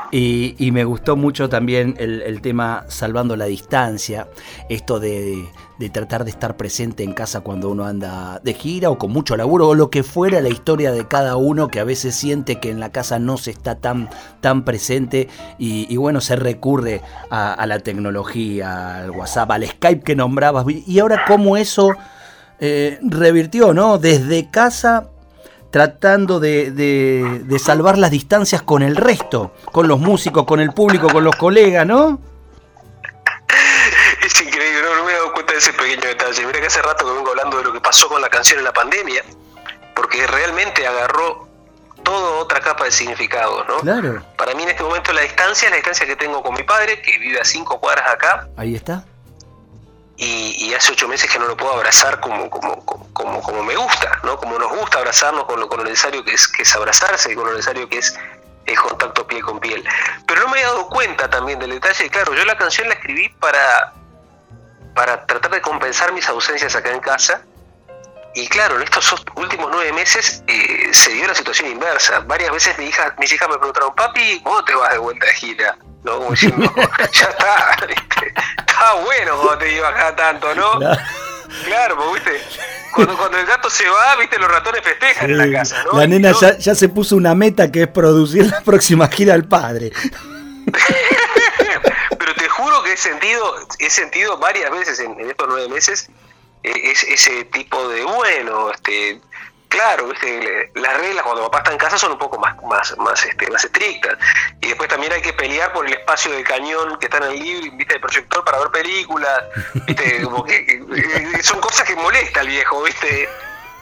Y, 0.10 0.72
me 0.72 0.86
gustó 0.86 1.18
mucho 1.18 1.50
también 1.50 1.96
el, 1.98 2.40
tema 2.42 2.86
salvando 2.88 3.36
la 3.36 3.44
distancia, 3.44 4.30
esto 4.70 5.02
de, 5.02 5.50
tratar 5.92 6.24
de 6.24 6.30
estar 6.30 6.56
presente 6.56 7.04
en 7.04 7.12
casa 7.12 7.42
cuando 7.42 7.70
uno 7.70 7.86
anda 7.86 8.40
de 8.42 8.54
gira 8.54 8.90
o 8.90 8.98
con 8.98 9.12
mucho 9.12 9.36
laburo 9.36 9.68
o 9.68 9.76
lo 9.76 9.90
que 9.90 10.04
fuera 10.04 10.40
la 10.40 10.48
historia 10.48 10.94
de 10.94 11.10
cada 11.10 11.36
uno 11.36 11.68
que 11.68 11.82
a 11.82 11.84
veces 11.84 12.16
siente 12.16 12.62
que 12.62 12.70
en 12.70 12.80
la 12.80 12.94
casa 12.94 13.20
no 13.20 13.36
se 13.36 13.52
está 13.52 13.76
tan, 13.76 14.10
tan 14.40 14.64
presente 14.64 15.28
y, 15.60 15.98
bueno, 15.98 16.22
se 16.22 16.38
recurre 16.38 17.02
a, 17.30 17.66
la 17.68 17.80
tecnología, 17.80 19.00
al 19.00 19.12
WhatsApp, 19.12 19.52
al 19.52 19.68
Skype 19.68 20.04
que 20.04 20.16
nombrabas 20.16 20.66
y 20.70 21.00
ahora 21.00 21.26
cómo 21.28 21.58
eso 21.58 21.90
eh, 22.62 22.98
revirtió, 23.02 23.74
¿no? 23.74 23.98
Desde 23.98 24.50
casa 24.50 25.10
tratando 25.72 26.40
de, 26.40 27.60
salvar 27.64 27.98
las 27.98 28.12
distancias 28.12 28.62
con 28.62 28.84
el 28.84 28.96
resto, 28.96 29.54
con 29.72 29.88
los 29.88 30.00
músicos, 30.00 30.46
con 30.46 30.60
el 30.60 30.72
público, 30.72 31.10
con 31.10 31.24
los 31.24 31.36
colegas, 31.36 31.86
¿no? 31.86 32.20
Es 34.26 34.42
increíble, 34.42 34.82
no, 34.82 35.06
me 35.06 35.12
he 35.12 35.16
dado 35.16 35.34
cuenta 35.34 35.54
de 35.54 35.60
ese 35.60 35.72
pequeño 35.74 36.02
detalle. 36.02 36.46
Mira 36.46 36.60
que 36.60 36.68
hace 36.68 36.82
rato 36.82 37.06
que 37.06 37.12
vengo 37.12 37.30
hablando 37.30 37.58
de 37.58 37.64
lo 37.64 37.74
que 37.74 37.80
pasó 37.80 38.10
con 38.10 38.22
la 38.22 38.30
canción 38.30 38.60
en 38.60 38.66
la 38.66 38.74
pandemia, 38.74 39.24
porque 39.96 40.26
realmente 40.28 40.86
agarró 40.86 41.48
toda 42.04 42.42
otra 42.42 42.60
capa 42.60 42.86
de 42.86 42.92
significado, 42.92 43.64
¿no? 43.66 43.78
Claro. 43.80 44.24
Para 44.38 44.54
mí 44.54 44.64
en 44.64 44.70
este 44.70 44.84
momento 44.84 45.14
la 45.14 45.22
distancia 45.22 45.68
es 45.68 45.72
la 45.72 45.78
distancia 45.78 46.06
que 46.06 46.16
tengo 46.16 46.44
con 46.44 46.56
mi 46.56 46.64
padre, 46.64 47.02
que 47.02 47.18
vive 47.20 47.40
a 47.40 47.46
cinco 47.46 47.80
cuadras 47.80 48.10
acá. 48.10 48.50
Ahí 48.58 48.76
está 48.76 49.06
y, 50.20 50.74
hace 50.74 50.94
ocho 50.94 51.08
meses 51.08 51.32
que 51.32 51.38
no 51.38 51.48
lo 51.48 51.56
puedo 51.56 51.74
abrazar 51.74 52.20
como, 52.20 52.50
como, 52.50 52.84
como, 53.14 53.42
como 53.42 53.64
me 53.64 53.76
gusta, 53.76 54.20
¿no? 54.24 54.38
Como 54.38 54.58
nos 54.58 54.76
gusta 54.76 54.98
abrazarnos 54.98 55.46
con 55.46 55.60
lo, 55.60 55.68
con 55.68 55.80
lo 55.80 55.84
necesario 55.86 56.24
que 56.24 56.34
es, 56.34 56.48
que 56.48 56.64
es 56.64 56.76
abrazarse 56.76 57.32
y 57.32 57.36
con 57.36 57.46
lo 57.46 57.52
necesario 57.52 57.88
que 57.88 58.00
es 58.00 58.18
el 58.66 58.78
contacto 58.78 59.28
piel 59.28 59.44
con 59.44 59.60
piel. 59.60 59.84
Pero 60.28 60.42
no 60.42 60.50
me 60.50 60.60
he 60.60 60.64
dado 60.64 60.88
cuenta 60.88 61.30
también 61.30 61.60
del 61.60 61.72
detalle, 61.72 62.10
claro, 62.10 62.34
yo 62.34 62.46
la 62.46 62.58
canción 62.58 62.88
la 62.88 62.96
escribí 62.96 63.30
para, 63.40 63.94
para 64.96 65.26
tratar 65.26 65.52
de 65.52 65.62
compensar 65.62 66.12
mis 66.14 66.28
ausencias 66.28 66.76
acá 66.76 66.92
en 66.92 67.00
casa. 67.00 67.42
Y 68.34 68.48
claro, 68.48 68.76
en 68.76 68.84
estos 68.84 69.16
últimos 69.36 69.70
nueve 69.72 69.94
meses 69.94 70.44
eh, 70.48 70.90
se 70.94 71.12
dio 71.12 71.28
la 71.28 71.34
situación 71.34 71.70
inversa. 71.70 72.20
Varias 72.20 72.52
veces 72.52 72.78
mi 72.78 72.86
hija, 72.86 73.16
mis 73.20 73.32
hijas 73.32 73.50
me 73.50 73.58
preguntaron, 73.58 73.96
papi, 73.96 74.42
¿cómo 74.44 74.64
te 74.64 74.76
vas 74.76 74.92
de 74.94 74.98
vuelta 75.00 75.26
de 75.26 75.34
gira? 75.34 75.78
¿No? 76.04 76.18
Como 76.18 76.32
diciendo, 76.32 76.74
ya 77.12 77.26
está, 77.26 77.86
¿viste? 77.88 78.34
está 78.60 78.94
bueno 79.06 79.38
cuando 79.42 79.58
te 79.58 79.72
llevas 79.72 79.94
cada 79.94 80.16
tanto, 80.16 80.56
¿no? 80.56 80.80
Claro, 81.66 81.98
pues, 81.98 82.24
viste, 82.24 82.42
cuando, 82.94 83.18
cuando 83.18 83.38
el 83.38 83.46
gato 83.46 83.70
se 83.70 83.88
va, 83.88 84.16
viste, 84.18 84.38
los 84.38 84.50
ratones 84.50 84.82
festejan 84.82 85.30
en 85.30 85.38
la 85.38 85.52
casa, 85.60 85.84
¿no? 85.84 86.00
La 86.00 86.08
nena 86.08 86.34
ya, 86.40 86.58
ya 86.58 86.76
se 86.76 86.90
puso 86.90 87.16
una 87.16 87.36
meta 87.36 87.72
que 87.72 87.84
es 87.84 87.88
producir 87.88 88.46
la 88.48 88.62
próxima 88.62 89.08
gira 89.08 89.34
al 89.34 89.48
padre. 89.48 89.92
Pero 92.20 92.34
te 92.36 92.50
juro 92.50 92.84
que 92.84 92.94
he 92.94 92.98
sentido, 92.98 93.56
he 93.80 93.90
sentido 93.90 94.38
varias 94.38 94.72
veces 94.72 95.00
en, 95.00 95.20
en 95.20 95.30
estos 95.30 95.48
nueve 95.48 95.70
meses 95.70 96.10
eh, 96.64 96.92
es, 96.92 97.04
ese 97.04 97.46
tipo 97.46 97.88
de, 97.90 98.04
bueno, 98.04 98.72
este, 98.72 99.22
Claro, 99.70 100.12
las 100.76 100.98
reglas 100.98 101.24
cuando 101.24 101.44
papá 101.44 101.58
está 101.60 101.72
en 101.72 101.78
casa 101.78 101.98
son 101.98 102.14
un 102.14 102.18
poco 102.18 102.40
más, 102.40 102.56
más, 102.64 102.98
más, 102.98 103.26
este, 103.26 103.50
más 103.52 103.66
estrictas. 103.66 104.18
Y 104.62 104.68
después 104.68 104.88
también 104.90 105.12
hay 105.12 105.22
que 105.22 105.34
pelear 105.34 105.74
por 105.74 105.86
el 105.86 105.94
espacio 105.94 106.32
de 106.32 106.44
cañón 106.44 106.98
que 107.00 107.08
está 107.08 107.18
en 107.18 107.24
el 107.24 107.40
libro, 107.40 107.76
viste 107.76 107.96
el 107.96 108.02
proyector 108.02 108.46
para 108.46 108.60
ver 108.60 108.70
películas, 108.70 109.44
viste, 109.86 110.22
como 110.24 110.44
que, 110.46 110.82
son 111.44 111.60
cosas 111.60 111.86
que 111.86 111.96
molesta 111.96 112.40
al 112.40 112.48
viejo, 112.48 112.82
viste. 112.84 113.30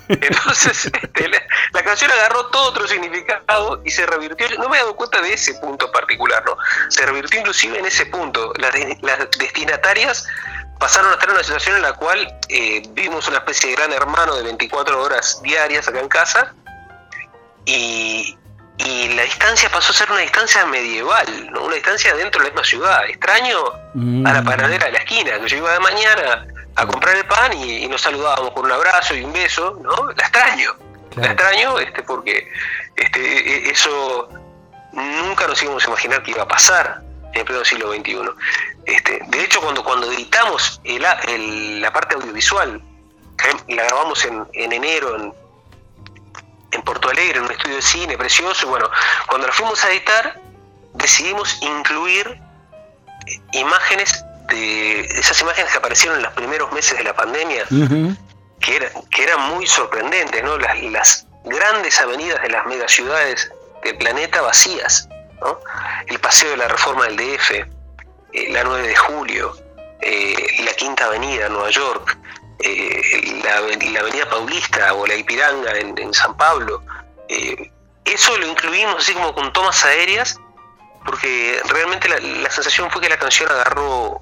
Entonces, 0.08 0.86
este, 1.02 1.30
la, 1.74 1.84
canción 1.84 2.12
agarró 2.12 2.48
todo 2.48 2.70
otro 2.70 2.88
significado 2.88 3.82
y 3.84 3.92
se 3.92 4.06
revirtió. 4.06 4.48
No 4.58 4.70
me 4.70 4.78
he 4.78 4.80
dado 4.80 4.96
cuenta 4.96 5.22
de 5.22 5.34
ese 5.34 5.54
punto 5.56 5.92
particular, 5.92 6.44
¿no? 6.46 6.58
Se 6.90 7.06
revirtió 7.06 7.40
inclusive 7.40 7.78
en 7.78 7.86
ese 7.86 8.08
punto. 8.08 8.54
Las, 8.58 8.74
las 9.02 9.30
destinatarias 9.38 10.28
pasaron 10.80 11.12
a 11.12 11.14
estar 11.14 11.30
en 11.30 11.36
una 11.36 11.44
situación 11.44 11.78
en 11.78 11.82
la 11.82 11.94
cual 11.94 12.40
eh, 12.50 12.84
vimos 12.92 13.28
una 13.28 13.38
especie 13.38 13.70
de 13.70 13.76
gran 13.76 13.92
hermano 13.94 14.36
de 14.36 14.44
24 14.44 15.02
horas 15.02 15.42
diarias 15.42 15.88
acá 15.88 16.00
en 16.00 16.10
casa 16.10 16.54
y, 17.66 18.38
la 19.16 19.24
distancia 19.24 19.70
pasó 19.70 19.94
a 19.94 19.96
ser 19.96 20.12
una 20.12 20.20
distancia 20.20 20.66
medieval, 20.66 21.50
¿no? 21.52 21.64
una 21.64 21.76
distancia 21.76 22.14
dentro 22.14 22.42
de 22.42 22.50
la 22.50 22.54
misma 22.54 22.66
ciudad. 22.66 23.06
Extraño 23.06 23.58
a 23.68 24.34
la 24.34 24.42
mm. 24.42 24.46
panadera 24.46 24.88
de 24.88 24.92
la 24.92 25.00
esquina, 25.00 25.40
que 25.40 25.48
yo 25.48 25.58
iba 25.58 25.72
de 25.72 25.80
mañana 25.80 26.46
a 26.76 26.86
comprar 26.86 27.16
el 27.16 27.26
pan 27.26 27.54
y, 27.54 27.88
nos 27.88 28.02
saludábamos 28.02 28.52
con 28.52 28.66
un 28.66 28.72
abrazo 28.74 29.16
y 29.16 29.24
un 29.24 29.32
beso, 29.32 29.80
¿no? 29.82 30.12
La 30.12 30.24
extraño, 30.24 30.76
la 31.16 31.28
extraño 31.28 31.80
este, 31.80 32.04
porque 32.04 32.52
este, 32.98 33.20
e, 33.20 33.70
e, 33.70 33.72
eso 33.72 34.30
nunca 34.92 35.48
nos 35.48 35.62
íbamos 35.64 35.84
a 35.86 35.88
imaginar 35.88 36.24
que 36.24 36.32
iba 36.32 36.44
a 36.44 36.48
pasar 36.48 37.02
en 37.34 37.40
el 37.40 37.46
pleno 37.46 37.64
siglo 37.64 37.94
XXI. 37.94 38.18
Este, 38.86 39.20
de 39.28 39.44
hecho, 39.44 39.62
cuando, 39.62 39.84
cuando 39.84 40.12
editamos 40.12 40.80
la 40.84 41.92
parte 41.94 42.16
audiovisual, 42.16 42.82
la 43.68 43.84
grabamos 43.84 44.26
en, 44.26 44.46
enero 44.54 45.16
en, 45.16 45.34
en, 46.72 46.82
Porto 46.84 47.10
Alegre, 47.10 47.40
en 47.40 47.46
un 47.46 47.52
estudio 47.52 47.76
de 47.78 47.82
cine 47.82 48.18
precioso, 48.18 48.66
y 48.66 48.70
bueno, 48.70 48.90
cuando 49.28 49.48
la 49.48 49.54
fuimos 49.54 49.84
a 49.84 49.92
editar, 49.92 50.40
decidimos 50.94 51.58
incluir 51.62 52.40
imágenes 53.54 54.24
de 54.50 55.02
esas 55.02 55.42
imágenes 55.42 55.72
que 55.72 55.78
aparecieron 55.80 56.18
en 56.18 56.24
los 56.24 56.34
primeros 56.34 56.72
meses 56.72 56.98
de 56.98 57.04
la 57.04 57.16
pandemia, 57.16 57.66
que, 58.60 58.76
era, 58.76 58.92
que 59.10 59.24
eran 59.24 59.42
muy 59.50 59.66
sorprendentes, 59.66 60.44
¿no? 60.44 60.58
Las, 60.58 60.82
las 60.84 61.28
grandes 61.44 62.00
avenidas 62.00 62.42
de 62.42 62.50
las 62.50 62.66
megaciudades 62.68 63.52
del 63.84 63.98
planeta 63.98 64.42
vacías, 64.42 65.10
¿no? 65.42 65.60
El 66.08 66.20
paseo 66.20 66.52
de 66.52 66.58
la 66.58 66.68
reforma 66.68 67.06
del 67.06 67.18
DF, 67.18 67.75
eh, 68.36 68.52
la 68.52 68.64
9 68.64 68.88
de 68.88 68.96
julio, 68.96 69.56
eh, 70.02 70.64
la 70.66 70.74
Quinta 70.74 71.06
Avenida 71.06 71.46
en 71.46 71.54
Nueva 71.54 71.70
York, 71.70 72.18
eh, 72.60 73.42
la, 73.44 73.58
Avenida 73.58 74.30
Paulista 74.30 74.94
o 74.94 75.08
la 75.08 75.16
Ipiranga 75.16 75.72
en, 75.78 76.14
San 76.14 76.36
Pablo. 76.36 76.84
eso 78.04 78.38
lo 78.38 78.46
incluimos 78.48 78.98
así 78.98 79.14
como 79.14 79.34
con 79.34 79.54
tomas 79.54 79.86
aéreas, 79.86 80.38
porque 81.06 81.62
realmente 81.70 82.10
la, 82.10 82.50
sensación 82.50 82.92
fue 82.92 83.02
que 83.02 83.10
la 83.10 83.18
canción 83.18 83.50
agarró 83.50 84.22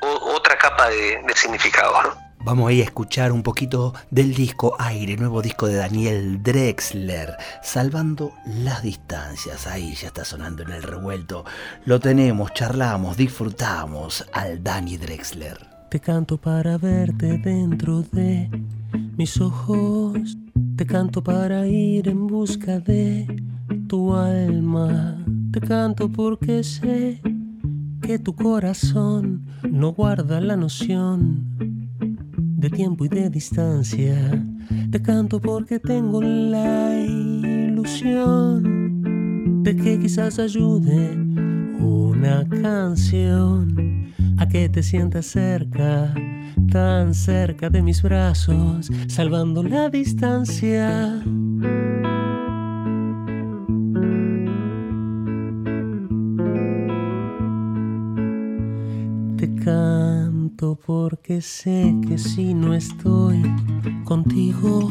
otra 0.00 0.58
capa 0.58 0.90
de, 0.90 1.22
de 1.26 1.34
significado. 1.34 2.02
¿no? 2.02 2.27
Vamos 2.44 2.68
ahí 2.68 2.80
a 2.80 2.84
escuchar 2.84 3.32
un 3.32 3.42
poquito 3.42 3.94
del 4.10 4.32
disco 4.32 4.76
Aire, 4.78 5.16
nuevo 5.16 5.42
disco 5.42 5.66
de 5.66 5.74
Daniel 5.74 6.42
Drexler, 6.42 7.34
salvando 7.62 8.32
las 8.46 8.82
distancias. 8.82 9.66
Ahí 9.66 9.94
ya 9.94 10.06
está 10.06 10.24
sonando 10.24 10.62
en 10.62 10.70
el 10.70 10.82
revuelto. 10.82 11.44
Lo 11.84 11.98
tenemos, 12.00 12.54
charlamos, 12.54 13.16
disfrutamos 13.16 14.24
al 14.32 14.62
Dani 14.62 14.96
Drexler. 14.96 15.58
Te 15.90 16.00
canto 16.00 16.38
para 16.38 16.78
verte 16.78 17.38
dentro 17.38 18.02
de 18.02 18.48
mis 19.16 19.40
ojos. 19.40 20.38
Te 20.76 20.86
canto 20.86 21.22
para 21.22 21.66
ir 21.66 22.08
en 22.08 22.28
busca 22.28 22.78
de 22.78 23.26
tu 23.88 24.14
alma. 24.14 25.18
Te 25.50 25.60
canto 25.60 26.08
porque 26.08 26.62
sé 26.62 27.20
que 28.00 28.18
tu 28.18 28.34
corazón 28.34 29.44
no 29.68 29.92
guarda 29.92 30.40
la 30.40 30.56
noción 30.56 31.87
de 32.58 32.68
tiempo 32.70 33.04
y 33.04 33.08
de 33.08 33.30
distancia. 33.30 34.44
Te 34.90 35.00
canto 35.00 35.40
porque 35.40 35.78
tengo 35.78 36.20
la 36.20 36.92
ilusión 37.06 38.62
de 39.62 39.76
que 39.76 40.00
quizás 40.00 40.40
ayude 40.40 41.16
una 41.78 42.44
canción 42.48 44.12
a 44.38 44.48
que 44.48 44.68
te 44.68 44.82
sientas 44.82 45.26
cerca, 45.26 46.12
tan 46.72 47.14
cerca 47.14 47.70
de 47.70 47.80
mis 47.80 48.02
brazos, 48.02 48.90
salvando 49.06 49.62
la 49.62 49.88
distancia. 49.88 51.22
Porque 61.28 61.42
sé 61.42 61.94
que 62.08 62.16
si 62.16 62.54
no 62.54 62.72
estoy 62.72 63.42
contigo, 64.04 64.90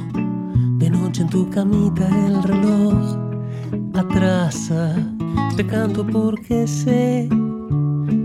de 0.78 0.88
noche 0.88 1.24
en 1.24 1.30
tu 1.30 1.50
camita 1.50 2.08
el 2.28 2.44
reloj 2.44 3.18
atrasa. 3.96 4.96
Te 5.56 5.66
canto 5.66 6.06
porque 6.06 6.68
sé 6.68 7.28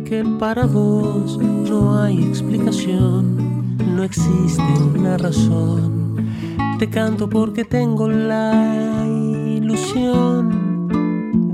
que 0.04 0.22
para 0.38 0.66
vos 0.66 1.38
no 1.38 2.02
hay 2.02 2.22
explicación, 2.22 3.78
no 3.96 4.02
existe 4.04 4.62
una 4.94 5.16
razón. 5.16 6.26
Te 6.78 6.90
canto 6.90 7.30
porque 7.30 7.64
tengo 7.64 8.08
la 8.08 9.06
ilusión 9.56 10.44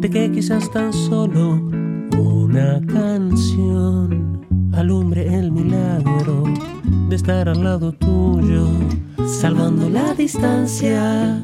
de 0.01 0.11
que 0.11 0.33
quizás 0.33 0.69
tan 0.73 0.93
solo 0.93 1.61
una 2.19 2.81
canción 2.85 4.28
alumbre 4.73 5.27
el 5.35 5.51
milagro 5.51 6.45
de 7.09 7.17
estar 7.17 7.49
al 7.49 7.65
lado 7.65 7.93
tuyo, 7.93 8.67
salvando 9.27 9.89
la 9.89 10.15
distancia. 10.15 11.43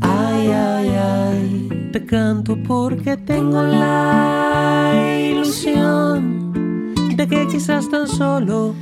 Ay, 0.00 0.48
ay, 0.48 0.88
ay, 0.88 1.90
te 1.92 2.04
canto 2.04 2.56
porque 2.66 3.16
tengo 3.16 3.62
la 3.62 4.92
ilusión 5.30 6.94
de 7.16 7.28
que 7.28 7.46
quizás 7.48 7.88
tan 7.88 8.08
solo 8.08 8.74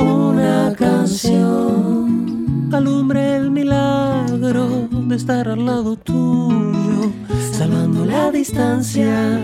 una 0.00 0.72
canción 0.76 2.70
alumbre 2.72 3.36
el 3.36 3.50
milagro 3.50 4.88
de 4.90 5.16
estar 5.16 5.48
al 5.48 5.64
lado 5.64 5.96
tuyo, 5.96 7.12
salvando 7.52 8.04
la 8.04 8.30
distancia. 8.30 9.38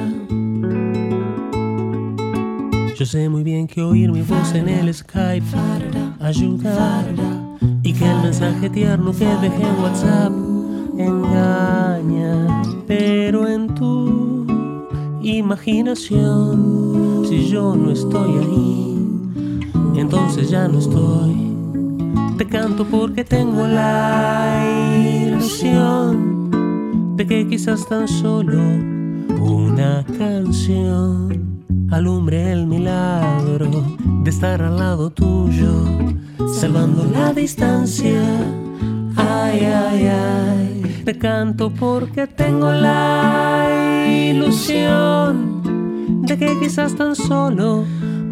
Sé 3.06 3.28
muy 3.28 3.44
bien 3.44 3.68
que 3.68 3.82
oír 3.82 4.10
mi 4.10 4.22
voz 4.22 4.52
en 4.52 4.68
el 4.68 4.92
Skype 4.92 5.46
ayuda 6.18 7.04
y 7.84 7.92
que 7.92 8.04
el 8.04 8.20
mensaje 8.20 8.68
tierno 8.68 9.12
que 9.12 9.26
dejé 9.26 9.62
en 9.62 9.80
WhatsApp 9.80 10.32
engaña, 10.98 12.64
pero 12.88 13.46
en 13.46 13.72
tu 13.76 14.44
imaginación, 15.22 17.22
si 17.28 17.46
yo 17.46 17.76
no 17.76 17.92
estoy 17.92 18.38
ahí, 18.38 18.98
entonces 19.94 20.50
ya 20.50 20.66
no 20.66 20.80
estoy. 20.80 21.52
Te 22.38 22.48
canto 22.48 22.84
porque 22.86 23.22
tengo 23.22 23.68
la 23.68 24.64
ilusión 25.22 26.50
de 27.16 27.24
que 27.24 27.46
quizás 27.46 27.88
tan 27.88 28.08
solo 28.08 28.60
una 29.38 30.04
canción 30.18 31.35
alumbre 31.90 32.52
el 32.52 32.66
milagro 32.66 33.70
de 34.22 34.30
estar 34.30 34.62
al 34.62 34.76
lado 34.76 35.10
tuyo, 35.10 35.84
salvando 36.54 37.04
la 37.04 37.32
distancia. 37.32 38.20
Ay, 39.16 39.60
ay, 39.64 40.06
ay, 40.06 41.02
te 41.04 41.16
canto 41.18 41.70
porque 41.70 42.26
tengo 42.26 42.72
la 42.72 43.68
ilusión 44.08 45.62
de 46.22 46.36
que 46.36 46.58
quizás 46.60 46.94
tan 46.94 47.14
solo 47.14 47.84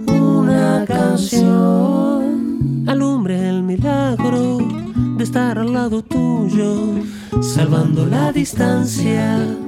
una 0.08 0.84
canción 0.86 2.84
alumbre 2.86 3.48
el 3.48 3.62
milagro 3.62 4.58
de 5.16 5.24
estar 5.24 5.58
al 5.58 5.72
lado 5.72 6.02
tuyo, 6.02 6.94
salvando 7.40 8.04
la 8.06 8.32
distancia. 8.32 9.63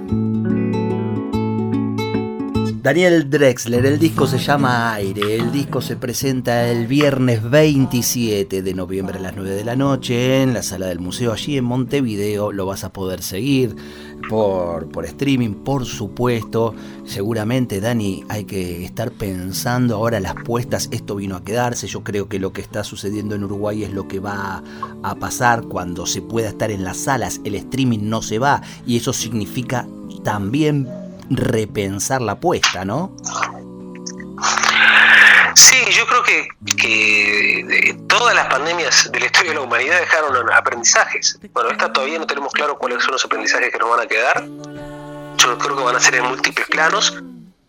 Daniel 2.87 3.29
Drexler, 3.29 3.85
el 3.85 3.99
disco 3.99 4.29
se 4.29 4.39
llama 4.39 4.95
Aire, 4.95 5.35
el 5.35 5.51
disco 5.51 5.81
se 5.81 5.97
presenta 5.97 6.69
el 6.71 6.87
viernes 6.87 7.43
27 7.43 8.63
de 8.63 8.75
noviembre 8.75 9.19
a 9.19 9.23
las 9.23 9.35
9 9.35 9.51
de 9.51 9.65
la 9.65 9.75
noche 9.75 10.41
en 10.41 10.55
la 10.55 10.63
sala 10.63 10.87
del 10.87 11.01
museo 11.01 11.33
allí 11.33 11.57
en 11.57 11.65
Montevideo, 11.65 12.53
lo 12.53 12.65
vas 12.65 12.85
a 12.85 12.93
poder 12.93 13.25
seguir 13.25 13.75
por, 14.29 14.89
por 14.93 15.05
streaming, 15.05 15.55
por 15.65 15.85
supuesto, 15.85 16.77
seguramente 17.05 17.81
Dani 17.81 18.23
hay 18.29 18.45
que 18.45 18.85
estar 18.85 19.11
pensando 19.11 19.97
ahora 19.97 20.21
las 20.21 20.35
puestas, 20.35 20.89
esto 20.93 21.17
vino 21.17 21.35
a 21.35 21.43
quedarse, 21.43 21.89
yo 21.89 22.05
creo 22.05 22.29
que 22.29 22.39
lo 22.39 22.53
que 22.53 22.61
está 22.61 22.85
sucediendo 22.85 23.35
en 23.35 23.43
Uruguay 23.43 23.83
es 23.83 23.91
lo 23.91 24.07
que 24.07 24.21
va 24.21 24.63
a 25.03 25.15
pasar 25.17 25.63
cuando 25.63 26.07
se 26.07 26.23
pueda 26.23 26.51
estar 26.51 26.71
en 26.71 26.85
las 26.85 26.99
salas, 26.99 27.41
el 27.43 27.57
streaming 27.57 28.03
no 28.09 28.23
se 28.23 28.39
va 28.39 28.63
y 28.87 28.97
eso 28.97 29.13
significa 29.13 29.89
también 30.23 30.87
repensar 31.31 32.23
la 32.23 32.33
apuesta, 32.33 32.85
¿no? 32.85 33.15
Sí, 35.55 35.79
yo 35.91 36.07
creo 36.07 36.23
que, 36.23 36.49
que 36.77 37.97
todas 38.09 38.35
las 38.35 38.47
pandemias 38.47 39.11
de 39.11 39.21
la 39.21 39.27
historia 39.27 39.53
de 39.53 39.59
la 39.59 39.63
humanidad 39.63 40.01
dejaron 40.01 40.53
aprendizajes. 40.53 41.39
Bueno, 41.53 41.71
esta 41.71 41.93
todavía 41.93 42.19
no 42.19 42.27
tenemos 42.27 42.53
claro 42.53 42.79
cuáles 42.79 43.03
son 43.03 43.13
los 43.13 43.25
aprendizajes 43.25 43.73
que 43.73 43.79
nos 43.79 43.89
van 43.89 44.01
a 44.01 44.07
quedar. 44.07 44.45
Yo 45.39 45.59
creo 45.59 45.77
que 45.77 45.83
van 45.83 45.97
a 45.97 46.01
ser 46.01 46.17
en 46.17 46.27
múltiples 46.27 46.67
planos. 46.69 47.23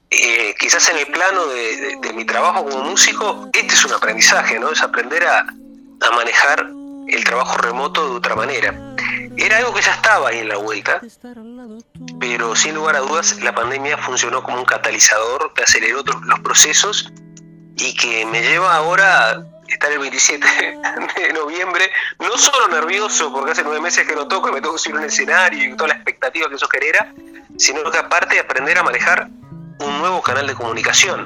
Eh, 0.09 0.55
quizás 0.59 0.87
en 0.89 0.97
el 0.97 1.07
plano 1.07 1.45
de, 1.47 2.13
mi 2.13 2.25
trabajo 2.25 2.65
como 2.65 2.83
músico, 2.83 3.49
este 3.53 3.73
es 3.73 3.85
un 3.85 3.93
aprendizaje, 3.93 4.59
¿no? 4.59 4.71
Es 4.71 4.81
aprender 4.81 5.25
a 5.25 5.45
manejar 6.15 6.76
el 7.07 7.23
trabajo 7.23 7.57
remoto 7.57 8.09
de 8.09 8.15
otra 8.15 8.35
manera. 8.35 8.95
Era 9.37 9.57
algo 9.57 9.73
que 9.73 9.81
ya 9.81 9.93
estaba 9.93 10.29
ahí 10.29 10.39
en 10.39 10.49
la 10.49 10.57
vuelta, 10.57 10.99
pero 12.19 12.55
sin 12.55 12.75
lugar 12.75 12.95
a 12.95 12.99
dudas 12.99 13.39
la 13.41 13.53
pandemia 13.53 13.97
funcionó 13.97 14.41
como 14.41 14.57
un 14.57 14.65
catalizador 14.65 15.53
que 15.53 15.63
aceleró 15.63 16.03
los 16.23 16.39
procesos 16.39 17.11
y 17.75 17.93
que 17.95 18.25
me 18.25 18.41
lleva 18.41 18.75
ahora 18.75 19.29
a 19.29 19.45
estar 19.67 19.91
el 19.91 19.99
27 19.99 20.45
de 21.17 21.33
noviembre, 21.33 21.89
no 22.19 22.37
solo 22.37 22.67
nervioso 22.69 23.31
porque 23.31 23.51
hace 23.51 23.63
nueve 23.63 23.81
meses 23.81 24.07
que 24.07 24.15
no 24.15 24.27
toco 24.27 24.49
y 24.49 24.53
me 24.53 24.61
tengo 24.61 24.73
que 24.73 24.79
subir 24.79 24.97
un 24.97 25.03
escenario 25.03 25.65
y 25.65 25.75
toda 25.75 25.89
la 25.89 25.95
expectativa 25.95 26.49
que 26.49 26.55
eso 26.55 26.67
genera, 26.67 27.13
sino 27.57 27.89
que 27.91 27.97
aparte 27.97 28.39
aprender 28.39 28.77
a 28.77 28.83
manejar 28.83 29.29
un 29.79 29.99
nuevo 29.99 30.21
canal 30.21 30.47
de 30.47 30.55
comunicación. 30.55 31.25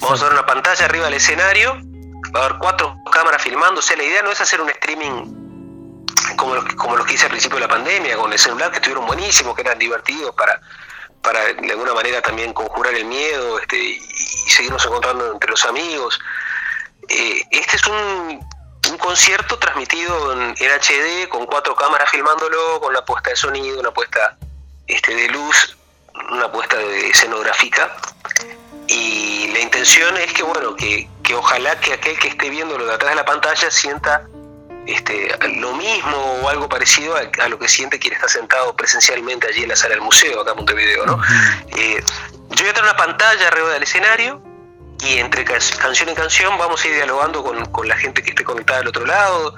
Vamos 0.00 0.22
a 0.22 0.24
ver 0.24 0.32
una 0.32 0.46
pantalla 0.46 0.84
arriba 0.84 1.06
del 1.06 1.14
escenario, 1.14 1.80
va 2.34 2.40
a 2.40 2.44
haber 2.46 2.58
cuatro 2.58 2.96
cámaras 3.10 3.42
filmando, 3.42 3.80
o 3.80 3.82
sea, 3.82 3.96
la 3.96 4.02
idea 4.02 4.22
no 4.22 4.30
es 4.30 4.40
hacer 4.40 4.60
un 4.60 4.68
streaming 4.70 5.48
como 6.36 6.54
los, 6.54 6.64
como 6.74 6.96
los 6.96 7.06
que 7.06 7.14
hice 7.14 7.24
al 7.24 7.30
principio 7.30 7.56
de 7.56 7.62
la 7.62 7.68
pandemia, 7.68 8.16
con 8.16 8.32
el 8.32 8.38
celular, 8.38 8.70
que 8.70 8.76
estuvieron 8.76 9.06
buenísimos, 9.06 9.54
que 9.54 9.62
eran 9.62 9.78
divertidos 9.78 10.34
para, 10.34 10.60
para 11.22 11.44
de 11.44 11.70
alguna 11.70 11.94
manera 11.94 12.20
también 12.22 12.52
conjurar 12.52 12.94
el 12.94 13.04
miedo 13.04 13.58
este, 13.58 13.76
y, 13.76 14.00
seguirnos 14.50 14.84
encontrando 14.84 15.32
entre 15.32 15.50
los 15.50 15.64
amigos. 15.64 16.18
Eh, 17.08 17.42
este 17.50 17.76
es 17.76 17.86
un, 17.86 18.46
un 18.90 18.98
concierto 18.98 19.58
transmitido 19.58 20.32
en, 20.32 20.54
HD 20.54 21.28
con 21.28 21.46
cuatro 21.46 21.74
cámaras 21.74 22.10
filmándolo, 22.10 22.80
con 22.80 22.92
la 22.92 23.04
puesta 23.04 23.30
de 23.30 23.36
sonido, 23.36 23.80
una 23.80 23.92
puesta 23.92 24.36
este, 24.86 25.14
de 25.14 25.28
luz, 25.28 25.76
una 26.30 26.50
puesta 26.50 26.76
de 26.76 27.10
escenográfica. 27.10 27.96
Y 28.86 29.48
la 29.48 29.60
intención 29.60 30.16
es 30.16 30.32
que, 30.32 30.42
bueno, 30.42 30.74
que, 30.74 31.08
que 31.28 31.34
ojalá 31.34 31.78
que 31.78 31.92
aquel 31.92 32.18
que 32.18 32.28
esté 32.28 32.48
viéndolo 32.48 32.86
de 32.86 32.94
atrás 32.94 33.10
de 33.10 33.16
la 33.16 33.24
pantalla 33.26 33.70
sienta 33.70 34.26
este, 34.86 35.28
lo 35.56 35.74
mismo 35.74 36.16
o 36.42 36.48
algo 36.48 36.70
parecido 36.70 37.16
a, 37.16 37.48
lo 37.48 37.58
que 37.58 37.68
siente 37.68 37.98
quien 37.98 38.14
está 38.14 38.28
sentado 38.28 38.74
presencialmente 38.74 39.46
allí 39.46 39.64
en 39.64 39.68
la 39.68 39.76
sala 39.76 39.96
del 39.96 40.00
museo, 40.00 40.40
acá 40.40 40.52
en 40.52 40.56
Montevideo. 40.56 41.04
¿no? 41.04 41.20
Eh, 41.76 42.02
yo 42.48 42.62
voy 42.62 42.68
a 42.68 42.72
tener 42.72 42.84
una 42.84 42.96
pantalla 42.96 43.46
arriba 43.46 43.68
del 43.68 43.82
escenario 43.82 44.42
y 45.04 45.18
entre 45.18 45.44
canción 45.44 46.08
y 46.08 46.14
canción 46.14 46.56
vamos 46.56 46.82
a 46.82 46.88
ir 46.88 46.94
dialogando 46.94 47.44
con, 47.44 47.88
la 47.88 47.96
gente 47.98 48.22
que 48.22 48.30
esté 48.30 48.42
conectada 48.42 48.80
al 48.80 48.88
otro 48.88 49.04
lado. 49.04 49.54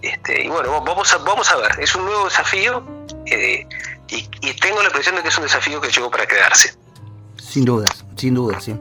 Este, 0.00 0.42
y 0.42 0.48
bueno, 0.48 0.82
vamos 0.82 1.12
a, 1.12 1.18
vamos 1.18 1.50
a 1.50 1.56
ver, 1.56 1.72
es 1.80 1.94
un 1.94 2.06
nuevo 2.06 2.24
desafío 2.24 2.82
eh, 3.26 3.66
y, 4.08 4.54
tengo 4.54 4.80
la 4.80 4.86
impresión 4.86 5.16
de 5.16 5.22
que 5.22 5.28
es 5.28 5.36
un 5.36 5.44
desafío 5.44 5.82
que 5.82 5.90
llegó 5.90 6.10
para 6.10 6.26
quedarse. 6.26 6.74
Sin 7.36 7.66
dudas, 7.66 8.06
sin 8.16 8.32
dudas, 8.32 8.64
sí. 8.64 8.74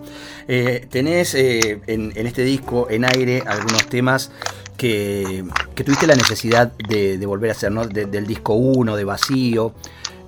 Eh, 0.51 0.87
tenés 0.89 1.35
en, 1.35 1.83
en, 1.85 2.27
este 2.27 2.43
disco, 2.43 2.87
en 2.89 3.05
aire, 3.05 3.43
algunos 3.45 3.85
temas 3.85 4.31
que, 4.75 5.45
tuviste 5.75 6.07
la 6.07 6.15
necesidad 6.15 6.71
de, 6.71 7.23
volver 7.25 7.51
a 7.51 7.53
hacer, 7.53 7.71
¿no? 7.71 7.85
del 7.85 8.25
disco 8.25 8.53
1, 8.53 8.95
de 8.95 9.03
vacío. 9.03 9.75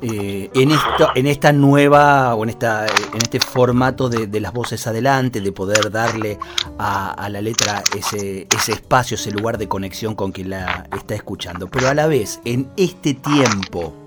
Eh, 0.03 0.49
en, 0.53 0.71
esto, 0.71 1.09
en 1.15 1.27
esta 1.27 1.51
nueva 1.51 2.33
o 2.35 2.43
en, 2.43 2.49
esta, 2.49 2.85
en 2.87 3.21
este 3.21 3.39
formato 3.39 4.09
de, 4.09 4.39
las 4.39 4.53
voces 4.53 4.85
adelante, 4.85 5.41
de 5.41 5.51
poder 5.51 5.89
darle 5.89 6.37
a, 6.77 7.27
la 7.29 7.41
letra 7.41 7.83
ese, 7.97 8.47
ese 8.55 8.73
espacio, 8.73 9.15
ese 9.15 9.31
lugar 9.31 9.57
de 9.57 9.67
conexión 9.67 10.13
con 10.13 10.31
quien 10.31 10.51
la 10.51 10.87
está 10.95 11.15
escuchando. 11.15 11.67
Pero 11.67 11.87
a 11.87 11.95
la 11.95 12.05
vez, 12.05 12.41
en 12.45 12.69
este 12.77 13.15
tiempo 13.15 14.00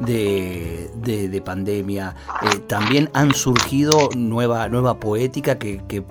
de, 0.00 0.90
de, 0.94 1.42
pandemia, 1.42 2.14
eh, 2.42 2.58
también 2.66 3.10
han 3.14 3.34
surgido 3.34 4.10
nueva, 4.14 4.68
nueva 4.68 4.98
poética 5.00 5.58
que, 5.58 5.82
que 5.88 6.04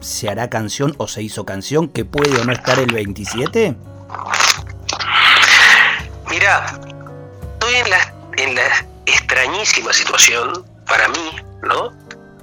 se 0.00 0.28
hará 0.28 0.48
canción 0.48 0.94
o 0.98 1.06
se 1.06 1.22
hizo 1.22 1.44
canción 1.44 1.88
que 1.88 2.04
puede 2.04 2.40
o 2.40 2.44
no 2.44 2.52
estar 2.52 2.78
el 2.78 2.92
27? 2.92 3.76
Mira, 6.28 6.80
estoy 7.52 7.74
en 7.74 7.90
la, 7.90 8.14
en 8.36 8.54
la 8.54 8.86
extrañísima 9.06 9.92
situación, 9.92 10.64
para 10.86 11.08
mí, 11.08 11.36
¿no? 11.62 11.90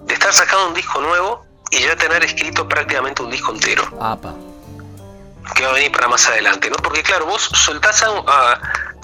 De 0.06 0.13
estar 0.13 0.34
sacando 0.34 0.70
un 0.70 0.74
disco 0.74 1.02
nuevo 1.02 1.46
y 1.72 1.82
ya 1.82 1.96
tener 1.96 2.24
escrito 2.24 2.68
prácticamente 2.68 3.24
un 3.24 3.30
disco 3.30 3.52
entero. 3.52 3.84
Apa. 4.00 4.34
Que 5.56 5.63
va 5.63 5.72
a 5.72 5.74
venir 5.74 5.92
para 5.92 6.08
más 6.08 6.28
adelante, 6.28 6.70
¿no? 6.70 6.78
Porque 6.78 7.04
claro, 7.04 7.26
vos 7.26 7.42
soltás 7.42 8.04
a, 8.04 8.60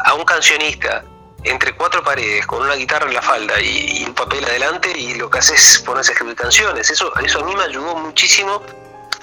a, 0.06 0.14
un 0.14 0.24
cancionista 0.24 1.04
entre 1.44 1.74
cuatro 1.74 2.04
paredes, 2.04 2.46
con 2.48 2.62
una 2.62 2.76
guitarra 2.76 3.08
en 3.08 3.14
la 3.14 3.22
falda 3.22 3.60
y, 3.62 4.04
un 4.06 4.14
papel 4.14 4.44
adelante, 4.46 4.92
y 4.98 5.16
lo 5.16 5.30
que 5.30 5.40
haces 5.40 5.76
es 5.76 5.80
ponerse 5.80 6.12
a 6.12 6.14
escribir 6.14 6.36
canciones. 6.36 6.90
Eso, 6.90 7.12
eso 7.24 7.40
a 7.40 7.44
mí 7.44 7.56
me 7.56 7.64
ayudó 7.64 7.96
muchísimo 7.96 8.62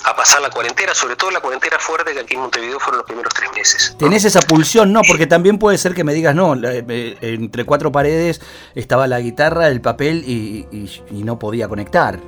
a 0.05 0.17
pasar 0.17 0.41
la 0.41 0.51
cuarentena, 0.51 0.95
sobre 0.95 1.17
todo 1.17 1.31
la 1.31 1.41
cuarentena 1.41 1.79
fuerte 1.79 2.13
que 2.13 2.21
aquí 2.21 2.35
en 2.35 2.41
Montevideo 2.41 2.81
fueron 2.81 2.99
los 2.99 3.07
primeros 3.07 3.33
tres 3.35 3.51
meses. 3.53 3.97
¿Tenés 3.99 4.25
esa 4.25 4.41
pulsión? 4.41 4.93
No, 4.93 5.03
porque 5.07 5.27
también 5.27 5.59
puede 5.59 5.79
ser 5.79 5.95
que 5.95 6.05
me 6.05 6.15
digas, 6.15 6.35
no, 6.35 6.55
eh, 6.55 7.17
entre 7.21 7.65
cuatro 7.65 7.93
paredes 7.93 8.41
estaba 8.75 9.07
la 9.07 9.21
guitarra, 9.21 9.69
el 9.69 9.81
papel 9.81 10.25
y, 10.27 10.67
no 11.11 11.39
podía 11.39 11.69
conectar. 11.69 12.19